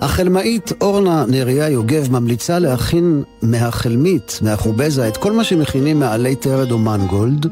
החלמאית 0.00 0.72
אורנה 0.80 1.24
נריה 1.28 1.68
יוגב 1.68 2.10
ממליצה 2.10 2.58
להכין 2.58 3.22
מהחלמית, 3.42 4.38
מהחובזה, 4.42 5.08
את 5.08 5.16
כל 5.16 5.32
מה 5.32 5.44
שמכינים 5.44 5.98
מעלי 5.98 6.36
טרד 6.36 6.70
או 6.70 6.78
מנגולד, 6.78 7.46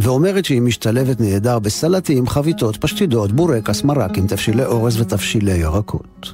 ואומרת 0.00 0.44
שהיא 0.44 0.62
משתלבת 0.62 1.20
נהדר 1.20 1.58
בסלטים, 1.58 2.26
חביתות, 2.26 2.76
פשטידות, 2.76 3.32
בורקס, 3.32 3.84
מרקים, 3.84 4.26
תבשילי 4.26 4.64
אורז 4.64 5.00
ותבשילי 5.00 5.56
ירקות. 5.56 6.32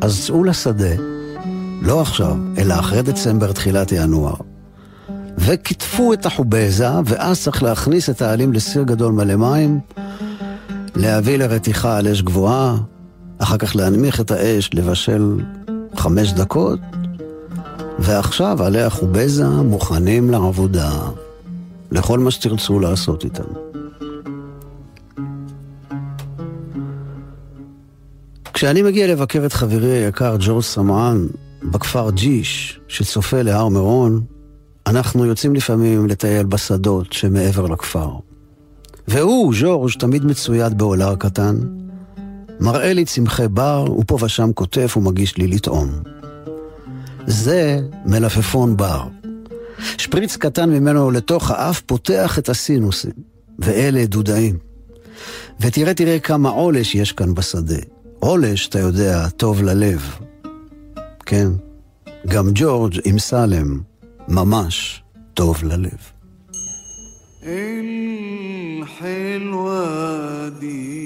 אז 0.00 0.26
צאו 0.26 0.44
לשדה, 0.44 1.15
לא 1.86 2.00
עכשיו, 2.00 2.36
אלא 2.58 2.74
אחרי 2.74 3.02
דצמבר, 3.02 3.52
תחילת 3.52 3.92
ינואר. 3.92 4.34
וכתפו 5.38 6.12
את 6.12 6.26
החובזה, 6.26 6.88
ואז 7.04 7.42
צריך 7.42 7.62
להכניס 7.62 8.10
את 8.10 8.22
העלים 8.22 8.52
לסיר 8.52 8.82
גדול 8.82 9.12
מלא 9.12 9.36
מים, 9.36 9.80
להביא 10.96 11.36
לרתיחה 11.36 11.98
על 11.98 12.08
אש 12.08 12.22
גבוהה, 12.22 12.76
אחר 13.38 13.56
כך 13.56 13.76
להנמיך 13.76 14.20
את 14.20 14.30
האש, 14.30 14.70
לבשל 14.74 15.40
חמש 15.96 16.32
דקות, 16.32 16.78
ועכשיו 17.98 18.62
עלי 18.62 18.82
החובזה 18.82 19.48
מוכנים 19.48 20.30
לעבודה, 20.30 20.90
לכל 21.92 22.18
מה 22.18 22.30
שתרצו 22.30 22.80
לעשות 22.80 23.24
איתם. 23.24 23.44
כשאני 28.54 28.82
מגיע 28.82 29.06
לבקר 29.06 29.46
את 29.46 29.52
חברי 29.52 30.04
היקר 30.04 30.36
ג'ורג' 30.40 30.62
סמען 30.62 31.26
בכפר 31.62 32.10
ג'יש, 32.10 32.80
שצופה 32.88 33.42
להר 33.42 33.68
מירון, 33.68 34.24
אנחנו 34.86 35.24
יוצאים 35.24 35.54
לפעמים 35.54 36.06
לטייל 36.06 36.46
בשדות 36.46 37.12
שמעבר 37.12 37.66
לכפר. 37.66 38.10
והוא, 39.08 39.54
ז'ורג', 39.54 39.92
תמיד 39.98 40.24
מצויד 40.24 40.78
בעולר 40.78 41.16
קטן, 41.16 41.56
מראה 42.60 42.92
לי 42.92 43.04
צמחי 43.04 43.48
בר, 43.48 43.84
ופה 43.98 44.18
ושם 44.24 44.52
כותב 44.54 44.86
ומגיש 44.96 45.36
לי 45.36 45.46
לטעום. 45.46 45.90
זה 47.26 47.80
מלפפון 48.04 48.76
בר. 48.76 49.02
שפריץ 49.98 50.36
קטן 50.36 50.70
ממנו 50.70 51.10
לתוך 51.10 51.50
האף 51.50 51.80
פותח 51.80 52.38
את 52.38 52.48
הסינוסים, 52.48 53.12
ואלה 53.58 54.06
דודאים. 54.06 54.58
ותראה, 55.60 55.94
תראה 55.94 56.18
כמה 56.18 56.48
עולש 56.48 56.94
יש 56.94 57.12
כאן 57.12 57.34
בשדה. 57.34 57.78
עולש, 58.18 58.68
אתה 58.68 58.78
יודע, 58.78 59.28
טוב 59.28 59.62
ללב. 59.62 60.16
כן, 61.25 61.47
גם 62.27 62.45
ג'ורג' 62.53 62.99
עם 63.05 63.19
סלם, 63.19 63.81
ממש 64.27 65.03
טוב 65.33 65.63
ללב. 65.63 66.01
الحلوة 68.81 70.49
دي 70.49 71.01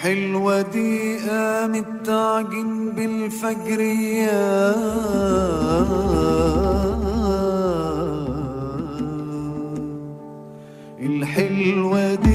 حلوة 0.00 0.62
دي 0.62 1.18
قامت 1.28 1.86
تعجن 2.04 2.92
بالفجرية 2.96 4.74
الحلوة 11.00 12.14
دي 12.14 12.27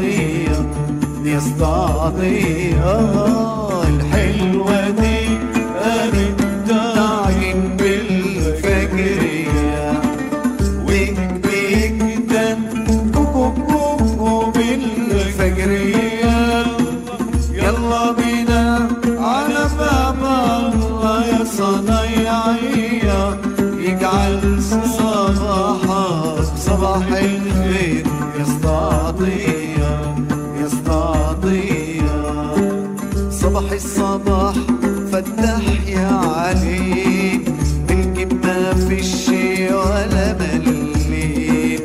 استعطية 0.00 0.66
يا 1.24 1.38
استعطية 1.38 2.96
الحلوة 3.88 4.90
دي. 4.90 5.20
ويك 10.86 11.18
بيك 11.42 11.98
دن 12.30 12.58
كوكو 13.14 14.52
يلا 17.52 18.12
بينا 18.12 18.88
على 19.18 19.64
باب 19.78 20.22
الله 20.74 21.26
يا 21.26 21.44
صنايعية. 21.44 23.40
صباحك 24.60 26.48
صباح 26.56 27.06
الخير. 27.06 27.69
فتح 35.20 35.62
يا 35.86 36.08
علي. 36.08 37.40
الجبنة 37.90 38.74
في 38.88 39.00
الشي 39.00 39.74
ولا 39.74 40.36
مليت 40.40 41.82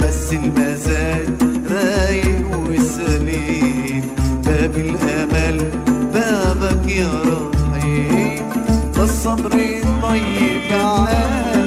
بس 0.00 0.32
المزاج 0.32 1.28
رايق 1.70 2.50
وسليم. 2.68 4.02
باب 4.46 4.74
الأمل 4.76 5.70
بابك 6.14 6.90
يا 6.90 7.12
رحيم. 7.26 8.42
الصبر 8.98 9.50
طيب 10.02 10.72
عال 10.72 11.57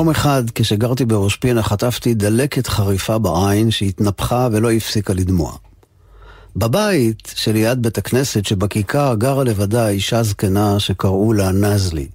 יום 0.00 0.10
אחד, 0.10 0.42
כשגרתי 0.54 1.04
בראש 1.04 1.36
פינה, 1.36 1.62
חטפתי 1.62 2.14
דלקת 2.14 2.66
חריפה 2.66 3.18
בעין 3.18 3.70
שהתנפחה 3.70 4.48
ולא 4.52 4.70
הפסיקה 4.70 5.12
לדמוע. 5.12 5.52
בבית 6.56 7.32
שליד 7.34 7.82
בית 7.82 7.98
הכנסת 7.98 8.44
שבכיכר 8.44 9.14
גרה 9.18 9.44
לבדה 9.44 9.88
אישה 9.88 10.22
זקנה 10.22 10.80
שקראו 10.80 11.32
לה 11.32 11.52
נזלי. 11.52 12.08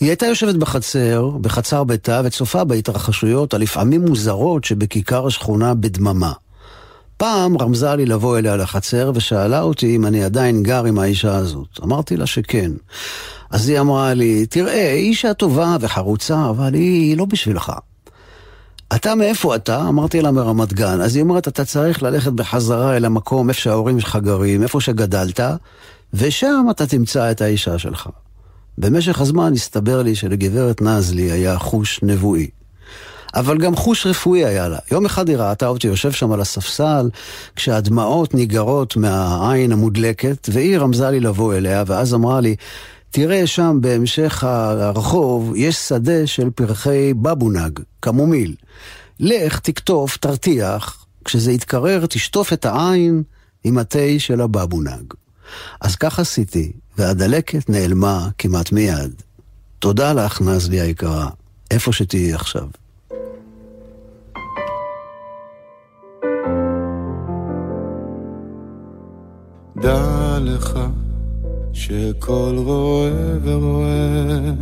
היא 0.00 0.08
הייתה 0.08 0.26
יושבת 0.26 0.54
בחצר, 0.54 1.28
בחצר 1.40 1.84
ביתה, 1.84 2.20
וצופה 2.24 2.64
בהתרחשויות 2.64 3.54
הלפעמים 3.54 4.00
מוזרות 4.00 4.64
שבכיכר 4.64 5.26
השכונה 5.26 5.74
בדממה. 5.74 6.32
פעם 7.20 7.58
רמזה 7.58 7.94
לי 7.94 8.06
לבוא 8.06 8.38
אליה 8.38 8.56
לחצר 8.56 9.12
ושאלה 9.14 9.62
אותי 9.62 9.96
אם 9.96 10.06
אני 10.06 10.24
עדיין 10.24 10.62
גר 10.62 10.84
עם 10.84 10.98
האישה 10.98 11.36
הזאת. 11.36 11.68
אמרתי 11.82 12.16
לה 12.16 12.26
שכן. 12.26 12.70
אז 13.50 13.68
היא 13.68 13.80
אמרה 13.80 14.14
לי, 14.14 14.46
תראה, 14.46 14.92
היא 14.92 15.08
אישה 15.08 15.34
טובה 15.34 15.76
וחרוצה, 15.80 16.50
אבל 16.50 16.74
היא 16.74 17.16
לא 17.16 17.24
בשבילך. 17.24 17.72
אתה 18.94 19.14
מאיפה 19.14 19.56
אתה? 19.56 19.88
אמרתי 19.88 20.22
לה 20.22 20.30
מרמת 20.30 20.72
גן. 20.72 21.00
אז 21.00 21.16
היא 21.16 21.22
אומרת, 21.22 21.48
אתה 21.48 21.64
צריך 21.64 22.02
ללכת 22.02 22.32
בחזרה 22.32 22.96
אל 22.96 23.04
המקום 23.04 23.48
איפה 23.48 23.60
שההורים 23.60 24.00
שלך 24.00 24.16
גרים, 24.16 24.62
איפה 24.62 24.80
שגדלת, 24.80 25.40
ושם 26.14 26.66
אתה 26.70 26.86
תמצא 26.86 27.30
את 27.30 27.40
האישה 27.40 27.78
שלך. 27.78 28.08
במשך 28.78 29.20
הזמן 29.20 29.52
הסתבר 29.52 30.02
לי 30.02 30.14
שלגברת 30.14 30.82
נזלי 30.82 31.30
היה 31.30 31.58
חוש 31.58 32.00
נבואי. 32.02 32.59
אבל 33.34 33.58
גם 33.58 33.76
חוש 33.76 34.06
רפואי 34.06 34.44
היה 34.44 34.68
לה. 34.68 34.78
יום 34.92 35.06
אחד 35.06 35.28
היא 35.28 35.36
ראתה 35.36 35.66
אותי 35.66 35.86
יושב 35.86 36.12
שם 36.12 36.32
על 36.32 36.40
הספסל, 36.40 37.10
כשהדמעות 37.56 38.34
ניגרות 38.34 38.96
מהעין 38.96 39.72
המודלקת, 39.72 40.48
והיא 40.52 40.78
רמזה 40.78 41.10
לי 41.10 41.20
לבוא 41.20 41.54
אליה, 41.54 41.84
ואז 41.86 42.14
אמרה 42.14 42.40
לי, 42.40 42.56
תראה 43.10 43.46
שם 43.46 43.78
בהמשך 43.80 44.44
הרחוב, 44.44 45.52
יש 45.56 45.76
שדה 45.76 46.26
של 46.26 46.50
פרחי 46.50 47.14
בבונג, 47.14 47.80
קמומיל. 48.00 48.54
לך, 49.20 49.58
תקטוף, 49.58 50.16
תרתיח, 50.16 51.06
כשזה 51.24 51.52
יתקרר, 51.52 52.06
תשטוף 52.06 52.52
את 52.52 52.64
העין 52.64 53.22
עם 53.64 53.78
התה 53.78 54.18
של 54.18 54.40
הבבונג. 54.40 55.14
אז 55.80 55.96
כך 55.96 56.18
עשיתי, 56.18 56.72
והדלקת 56.98 57.70
נעלמה 57.70 58.28
כמעט 58.38 58.72
מיד. 58.72 59.22
תודה 59.78 60.12
לך, 60.12 60.40
נזלי 60.40 60.80
היקרה, 60.80 61.28
איפה 61.70 61.92
שתהיי 61.92 62.34
עכשיו. 62.34 62.66
דע 69.80 70.38
לך 70.40 70.78
שכל 71.72 72.54
רואה 72.56 73.10
ורואה 73.42 74.52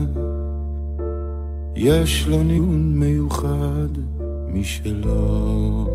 יש 1.77 2.29
לו 2.29 2.43
ניגון 2.43 2.93
מיוחד 2.95 3.89
משלו. 4.53 5.87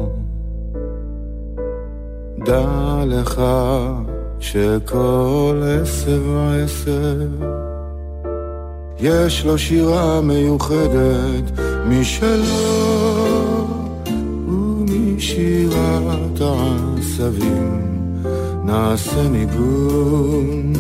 דע 2.46 3.04
לך 3.08 3.42
שכל 4.40 5.62
עשב 5.64 6.22
ועשב 6.28 7.30
יש 9.00 9.46
לו 9.46 9.58
שירה 9.58 10.22
מיוחדת 10.22 11.52
משלו 11.90 13.68
ומשירת 14.48 16.42
העשבים 16.42 17.83
נעשה 18.64 19.28
ניגון 19.30 20.74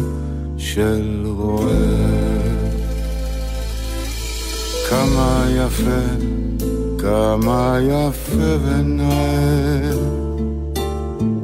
של 0.57 1.23
רועה. 1.25 2.13
כמה 4.89 5.45
יפה, 5.49 6.23
כמה 6.99 7.77
יפה 7.81 8.57
ונאה, 8.65 9.91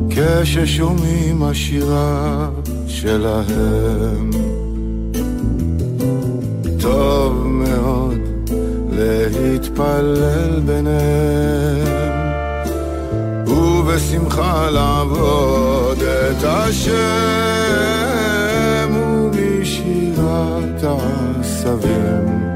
כששומעים 0.09 1.43
השירה 1.43 2.49
שלהם. 2.87 4.29
טוב 6.79 7.47
מאוד 7.47 8.17
להתפלל 8.91 10.59
ביניהם. 10.65 11.98
ובשמחה 13.99 14.69
לעבוד 14.69 16.03
את 16.03 16.43
השם 16.43 16.93
ומשירת 18.93 20.83
העשבים 20.83 22.53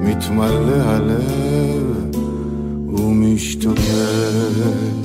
מתמלא 0.00 0.82
הלב 0.82 2.16
ומשתוקק 2.88 4.95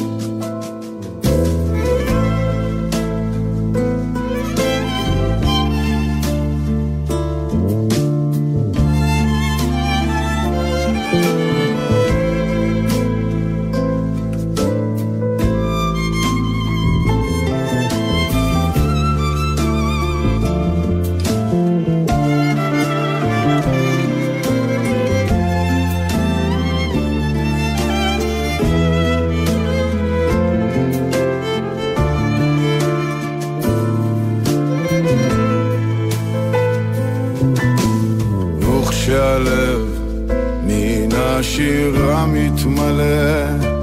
מתמלא. 42.28 43.82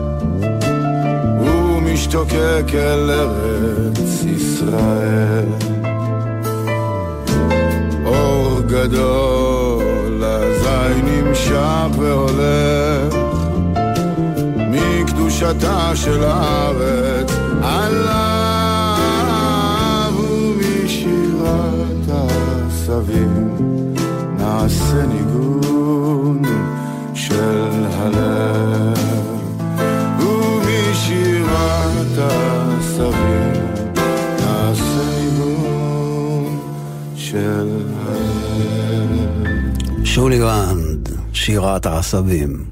ומשתוקק 1.40 2.74
אל 2.74 3.10
ארץ 3.10 4.24
ישראל. 4.24 5.44
אור 8.06 8.60
גדול 8.60 10.24
אזי 10.24 11.02
נמשך 11.02 11.88
והולך 11.98 13.14
מקדושתה 14.56 15.90
של 15.94 16.24
הארץ 16.24 17.32
עליו 17.62 18.98
ומשירת 20.18 22.08
העשבים 22.08 23.56
נעשה 24.38 25.06
ניגון 25.06 25.27
של 25.27 25.27
הלב 28.14 28.98
ומשירת 30.20 32.18
העשבים 32.18 33.52
נעשה 34.40 35.04
ניגון 35.20 36.60
של 37.16 37.82
הלב 38.06 38.28
שולי 40.04 40.40
רנד, 40.40 41.08
שירת 41.32 41.86
העשבים. 41.86 42.64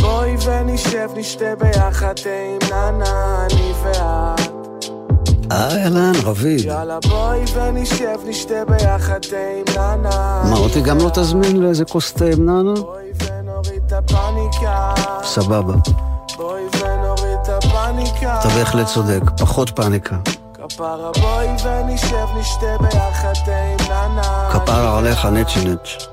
בואי 0.00 0.34
ונשב 0.46 1.08
נשתה 1.16 1.56
ביחד 1.58 2.12
תה 2.12 2.30
עם 2.30 2.58
ננה, 2.72 3.46
אני 3.46 3.72
ואת. 3.82 4.39
אהלן, 5.50 6.12
רביד. 6.24 6.64
יאללה 6.64 6.98
בואי 7.08 7.44
ונשב 7.54 8.18
נשתה 8.24 8.64
ביחד 8.68 9.18
תה 9.18 9.36
עם 9.36 9.64
נענע. 9.76 10.42
מה, 10.50 10.56
אותי 10.56 10.80
גם 10.80 10.98
לא 10.98 11.10
תזמין 11.14 11.62
לאיזה 11.62 11.84
כוס 11.84 12.12
תה 12.12 12.24
עם 12.24 12.44
נענע? 12.44 12.74
ונוריד 13.24 13.82
את 13.86 13.92
הפאניקה. 13.92 14.94
סבבה. 15.22 15.74
בואי 16.36 16.62
ונוריד 16.62 17.38
את 17.42 17.48
הפאניקה. 17.48 18.40
אתה 18.40 18.48
בהחלט 18.48 18.86
צודק, 18.86 19.20
פחות 19.38 19.70
פאניקה. 19.70 20.16
כפרה 20.54 21.10
בואי 21.20 21.48
ונשב 21.64 22.26
נשתה 22.38 22.76
ביחד 22.80 23.32
תה 23.44 23.62
עם 23.62 23.88
נענע. 23.88 24.50
כפרה 24.52 24.98
עליך 24.98 25.26
נצ'י 25.26 25.64
נצ'. 25.64 26.06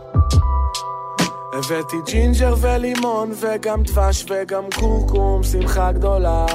הבאתי 1.53 1.97
ג'ינג'ר 2.05 2.55
ולימון 2.57 3.31
וגם 3.39 3.83
דבש 3.83 4.25
וגם 4.29 4.63
קורקום, 4.79 5.43
שמחה 5.43 5.91
גדולה. 5.91 6.45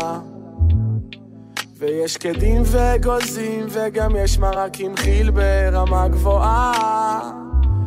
ויש 1.83 2.17
קדים 2.17 2.63
וגוזים 2.67 3.67
וגם 3.71 4.17
יש 4.17 4.39
מרק 4.39 4.81
עם 4.81 4.97
חיל 4.97 5.31
ברמה 5.31 6.09
גבוהה. 6.09 7.21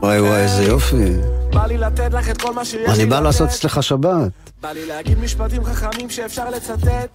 וואי 0.01 0.21
וואי, 0.21 0.41
איזה 0.41 0.63
יופי. 0.63 1.15
בא 1.53 1.65
לי 1.65 1.77
לתת 1.77 2.13
לך 2.13 2.29
את 2.29 2.41
כל 2.41 2.53
מה 2.53 2.65
שיש 2.65 2.87
לי 2.87 2.93
אני 2.93 3.05
בא 3.05 3.15
לתת. 3.15 3.25
לעשות 3.25 3.49
אצלך 3.49 3.83
שבת. 3.83 4.31
בא 4.61 4.71
לי 4.71 4.85
להגיד 4.85 5.19
משפטים 5.19 5.63
חכמים 5.63 6.09
שאפשר 6.09 6.49
לצטט. 6.49 7.09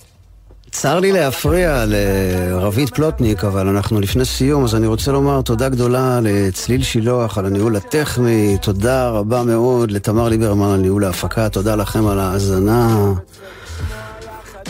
צר 0.70 1.01
לי 1.01 1.12
להפריע 1.12 1.85
לרבית 1.87 2.95
פלוטניק, 2.95 3.45
אבל 3.45 3.68
אנחנו 3.68 4.01
לפני 4.01 4.24
סיום, 4.24 4.64
אז 4.64 4.74
אני 4.74 4.87
רוצה 4.87 5.12
לומר 5.12 5.43
תודה 5.43 5.68
גדולה 5.68 6.20
לצליל 6.22 6.83
שילוח 6.83 7.39
על 7.39 7.47
הניהול 7.47 7.76
הטכני, 7.76 8.59
תודה 8.62 9.09
רבה 9.09 9.43
מאוד 9.43 9.91
לתמר 9.91 10.28
ליברמן 10.28 10.74
על 10.74 10.81
ניהול 10.81 11.05
ההפקה, 11.05 11.49
תודה 11.49 11.76
לכם 11.76 12.07
על 12.07 12.18
ההאזנה. 12.18 13.12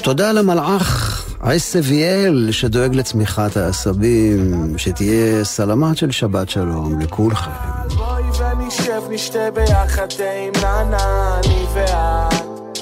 תודה 0.02 0.32
למלאך 0.32 1.19
עשביאל 1.43 2.49
שדואג 2.51 2.95
לצמיחת 2.95 3.57
העשבים, 3.57 4.74
שתהיה 4.78 5.45
סלמת 5.45 5.97
של 5.97 6.11
שבת 6.11 6.51
שלום 6.51 7.01
לכולכם. 7.01 7.51
בואי 7.97 8.22
ונשב 8.22 9.03
נשתה 9.11 9.51
ביחד 9.55 10.07
עם 10.20 10.53
אני 10.64 11.64
ואת. 11.74 12.78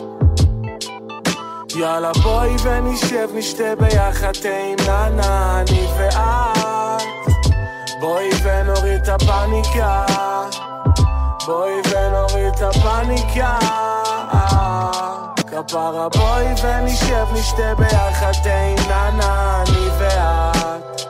יאללה 1.76 2.12
בואי 2.22 2.56
ונשב 2.62 3.28
נשתה 3.34 3.74
ביחד 3.80 4.32
ננה, 4.44 5.60
אני 5.60 5.86
ואת. 5.98 7.02
בואי 8.00 8.30
ונוריד 8.42 9.00
את 9.02 9.08
הפאניקה. 9.08 10.06
בואי 11.46 11.72
ונוריד 11.90 12.54
את 12.56 12.62
הפאניקה. 12.62 13.58
כפרה 15.66 16.08
בואי 16.08 16.46
ונשב 16.46 17.26
נשתה 17.32 17.74
ביחד 17.78 18.32
תה 18.42 18.60
עם 18.60 18.76
ננה, 18.86 19.62
אני 19.66 19.88
ואת. 19.98 21.00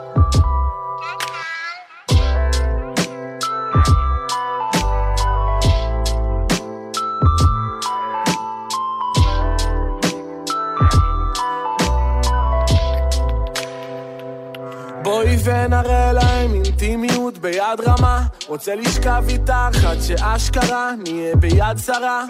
בואי 15.02 15.36
ונראה 15.44 16.12
להם 16.12 16.54
אינטימיות 16.54 17.38
ביד 17.38 17.80
רמה 17.86 18.22
רוצה 18.46 18.74
לשכב 18.74 19.24
איתך 19.28 19.84
עד 19.86 20.00
שאשכרה 20.00 20.92
נהיה 21.04 21.36
ביד 21.36 21.78
שרה 21.86 22.24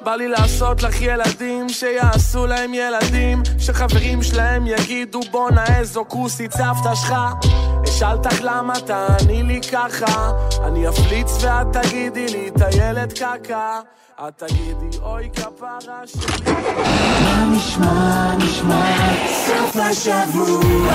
בא 0.00 0.14
לי 0.14 0.28
לעשות 0.28 0.82
לך 0.82 1.00
ילדים 1.00 1.68
שיעשו 1.68 2.46
להם 2.46 2.74
ילדים 2.74 3.42
שחברים 3.58 4.22
שלהם 4.22 4.66
יגידו 4.66 5.20
בואנה 5.30 5.78
איזו 5.78 6.04
כוסית 6.08 6.52
סבתא 6.52 6.94
שלך. 6.94 7.14
אשאל 7.84 8.16
אותך 8.16 8.40
למה 8.40 8.74
תעני 8.80 9.42
לי 9.42 9.60
ככה. 9.72 10.30
אני 10.66 10.88
אפליץ 10.88 11.44
ואת 11.44 11.66
תגידי 11.72 12.26
לי 12.28 12.48
את 12.48 12.62
הילד 12.62 13.12
קקה. 13.12 13.80
את 14.28 14.42
תגידי 14.42 14.98
אוי 15.02 15.30
כפרה 15.36 16.00
שלי. 16.06 16.52
מה 17.24 17.44
נשמע, 17.56 18.34
נשמע, 18.36 19.14
סוף 19.46 19.76
השבוע, 19.76 20.92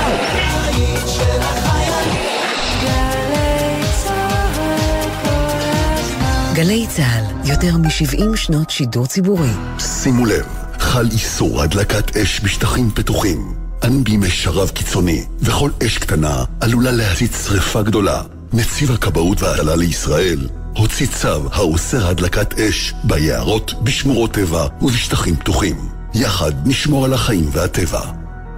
גלי 6.53 6.87
צה"ל, 6.87 7.51
יותר 7.51 7.77
מ-70 7.77 8.35
שנות 8.35 8.69
שידור 8.69 9.05
ציבורי. 9.07 9.49
שימו 9.79 10.25
לב, 10.25 10.45
חל 10.79 11.07
איסור 11.11 11.61
הדלקת 11.61 12.17
אש 12.17 12.41
בשטחים 12.43 12.91
פתוחים. 12.91 13.53
אנו 13.85 14.03
בימי 14.03 14.29
שרב 14.29 14.69
קיצוני, 14.69 15.25
וכל 15.41 15.69
אש 15.85 15.97
קטנה 15.97 16.43
עלולה 16.61 16.91
להצית 16.91 17.31
שרפה 17.43 17.81
גדולה. 17.81 18.21
נציב 18.53 18.91
הכבאות 18.91 19.41
וההצלה 19.41 19.75
לישראל 19.75 20.47
הוציא 20.77 21.07
צו 21.07 21.49
האוסר 21.53 22.07
הדלקת 22.07 22.59
אש 22.59 22.93
ביערות, 23.03 23.73
בשמורות 23.83 24.33
טבע 24.33 24.67
ובשטחים 24.81 25.35
פתוחים. 25.35 25.89
יחד 26.13 26.67
נשמור 26.67 27.05
על 27.05 27.13
החיים 27.13 27.49
והטבע. 27.51 28.01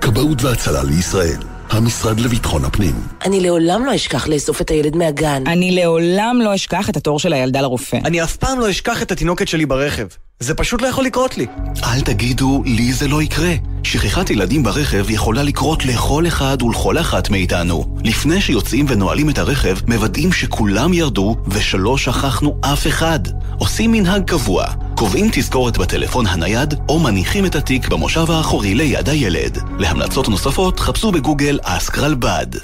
כבאות 0.02 0.43
והצלה 0.43 0.84
לישראל, 0.84 1.39
המשרד 1.70 2.20
לביטחון 2.20 2.66
הפנים. 2.66 2.95
אני 3.26 3.39
לעולם 3.39 3.86
לא 3.86 3.95
אשכח 3.95 4.28
לאסוף 4.28 4.61
את 4.61 4.70
הילד 4.70 4.95
מהגן. 4.95 5.43
אני 5.47 5.72
לעולם 5.72 6.39
לא 6.43 6.55
אשכח 6.55 6.89
את 6.89 6.97
התור 6.97 7.20
של 7.20 7.34
הילדה 7.34 7.61
לרופא. 7.61 7.97
אני 8.05 8.24
אף 8.24 8.36
פעם 8.36 8.59
לא 8.59 8.70
אשכח 8.70 9.01
את 9.01 9.11
התינוקת 9.11 9.47
שלי 9.47 9.66
ברכב. 9.66 10.07
זה 10.39 10.53
פשוט 10.53 10.81
לא 10.81 10.88
יכול 10.88 11.05
לקרות 11.05 11.38
לי. 11.38 11.45
אל 11.83 12.01
תגידו, 12.01 12.63
לי 12.65 12.93
זה 12.93 13.07
לא 13.07 13.21
יקרה. 13.21 13.53
שכחת 13.83 14.29
ילדים 14.29 14.63
ברכב 14.63 15.09
יכולה 15.09 15.43
לקרות 15.43 15.86
לכל 15.86 16.27
אחד 16.27 16.61
ולכל 16.61 16.97
אחת 16.97 17.29
מאיתנו. 17.29 17.97
לפני 18.03 18.41
שיוצאים 18.41 18.86
ונועלים 18.89 19.29
את 19.29 19.38
הרכב, 19.38 19.77
מוודאים 19.88 20.33
שכולם 20.33 20.93
ירדו 20.93 21.36
ושלא 21.47 21.97
שכחנו 21.97 22.57
אף 22.61 22.88
אחד. 22.88 23.19
עושים 23.59 23.91
מנהג 23.91 24.23
קבוע, 24.23 24.65
קובעים 24.95 25.29
תזכורת 25.31 25.77
בטלפון 25.77 26.27
הנייד, 26.27 26.73
או 26.89 26.99
מניחים 26.99 27.45
את 27.45 27.55
התיק 27.55 27.88
במושב 27.88 28.31
האחורי 28.31 28.75
ליד 28.75 29.09
הילד. 29.09 29.57
להמלצות 29.79 30.29
נוספות, 30.29 30.79
חפשו 30.79 31.11
בגוגל 31.11 31.59
אסק 31.63 31.97
רלב"ד. 31.97 32.55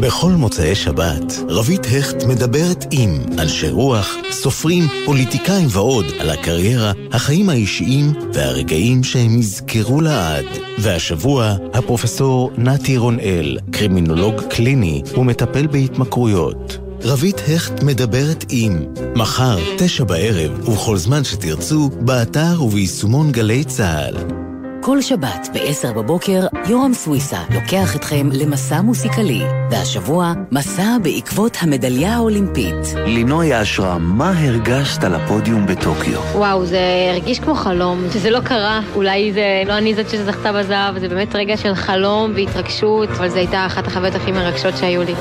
בכל 0.00 0.30
מוצאי 0.30 0.74
שבת, 0.74 1.34
רבית 1.48 1.86
הכט 1.86 2.24
מדברת 2.24 2.84
עם 2.90 3.10
אנשי 3.38 3.68
רוח, 3.68 4.14
סופרים, 4.30 4.84
פוליטיקאים 5.04 5.68
ועוד 5.70 6.04
על 6.18 6.30
הקריירה, 6.30 6.92
החיים 7.12 7.48
האישיים 7.48 8.12
והרגעים 8.32 9.04
שהם 9.04 9.38
יזכרו 9.38 10.00
לעד. 10.00 10.44
והשבוע, 10.78 11.56
הפרופסור 11.74 12.50
נתי 12.58 12.96
רונאל, 12.96 13.58
קרימינולוג 13.70 14.40
קליני 14.50 15.02
ומטפל 15.16 15.66
בהתמכרויות. 15.66 16.78
רבית 17.02 17.40
הכט 17.48 17.82
מדברת 17.82 18.44
עם 18.50 18.84
מחר, 19.16 19.58
תשע 19.78 20.04
בערב, 20.04 20.68
ובכל 20.68 20.96
זמן 20.96 21.24
שתרצו, 21.24 21.90
באתר 22.00 22.62
וביישומון 22.62 23.32
גלי 23.32 23.64
צה"ל. 23.64 24.45
כל 24.86 25.02
שבת 25.02 25.48
ב-10 25.52 25.92
בבוקר, 25.92 26.46
יורם 26.68 26.94
סוויסה 26.94 27.38
לוקח 27.54 27.96
אתכם 27.96 28.28
למסע 28.32 28.80
מוסיקלי. 28.80 29.42
והשבוע, 29.70 30.32
מסע 30.52 30.96
בעקבות 31.02 31.56
המדליה 31.60 32.14
האולימפית. 32.14 32.94
לינוי 33.06 33.62
אשרם, 33.62 34.02
מה 34.18 34.32
הרגשת 34.40 35.04
על 35.04 35.14
הפודיום 35.14 35.66
בטוקיו? 35.66 36.20
וואו, 36.34 36.66
זה 36.66 36.78
הרגיש 37.10 37.40
כמו 37.40 37.54
חלום, 37.54 38.04
שזה 38.12 38.30
לא 38.30 38.40
קרה. 38.40 38.80
אולי 38.94 39.32
זה 39.32 39.62
לא 39.66 39.78
אני 39.78 39.94
זאת 39.94 40.10
שזכתה 40.10 40.52
בזהב, 40.52 40.98
זה 40.98 41.08
באמת 41.08 41.34
רגע 41.34 41.56
של 41.56 41.74
חלום 41.74 42.32
והתרגשות, 42.34 43.08
אבל 43.08 43.28
זו 43.28 43.36
הייתה 43.36 43.66
אחת 43.66 43.86
החוויות 43.86 44.14
הכי 44.14 44.32
מרגשות 44.32 44.76
שהיו 44.76 45.02
לי. 45.02 45.14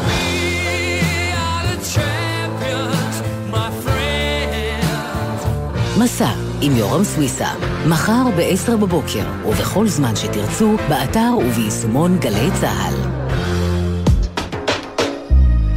מסע 5.97 6.54
עם 6.61 6.75
יורם 6.75 7.03
סוויסה, 7.03 7.47
מחר 7.87 8.23
ב-10 8.37 8.75
בבוקר, 8.77 9.23
ובכל 9.45 9.87
זמן 9.87 10.15
שתרצו, 10.15 10.77
באתר 10.89 11.33
וביישומון 11.37 12.17
גלי 12.19 12.49
צה"ל. 12.61 12.95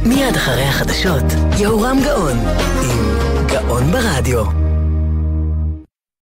מיד 0.05 0.35
אחרי 0.35 0.63
החדשות, 0.63 1.23
יהורם 1.57 1.97
גאון, 2.05 2.37
עם 2.83 3.47
גאון 3.47 3.91
ברדיו. 3.91 4.58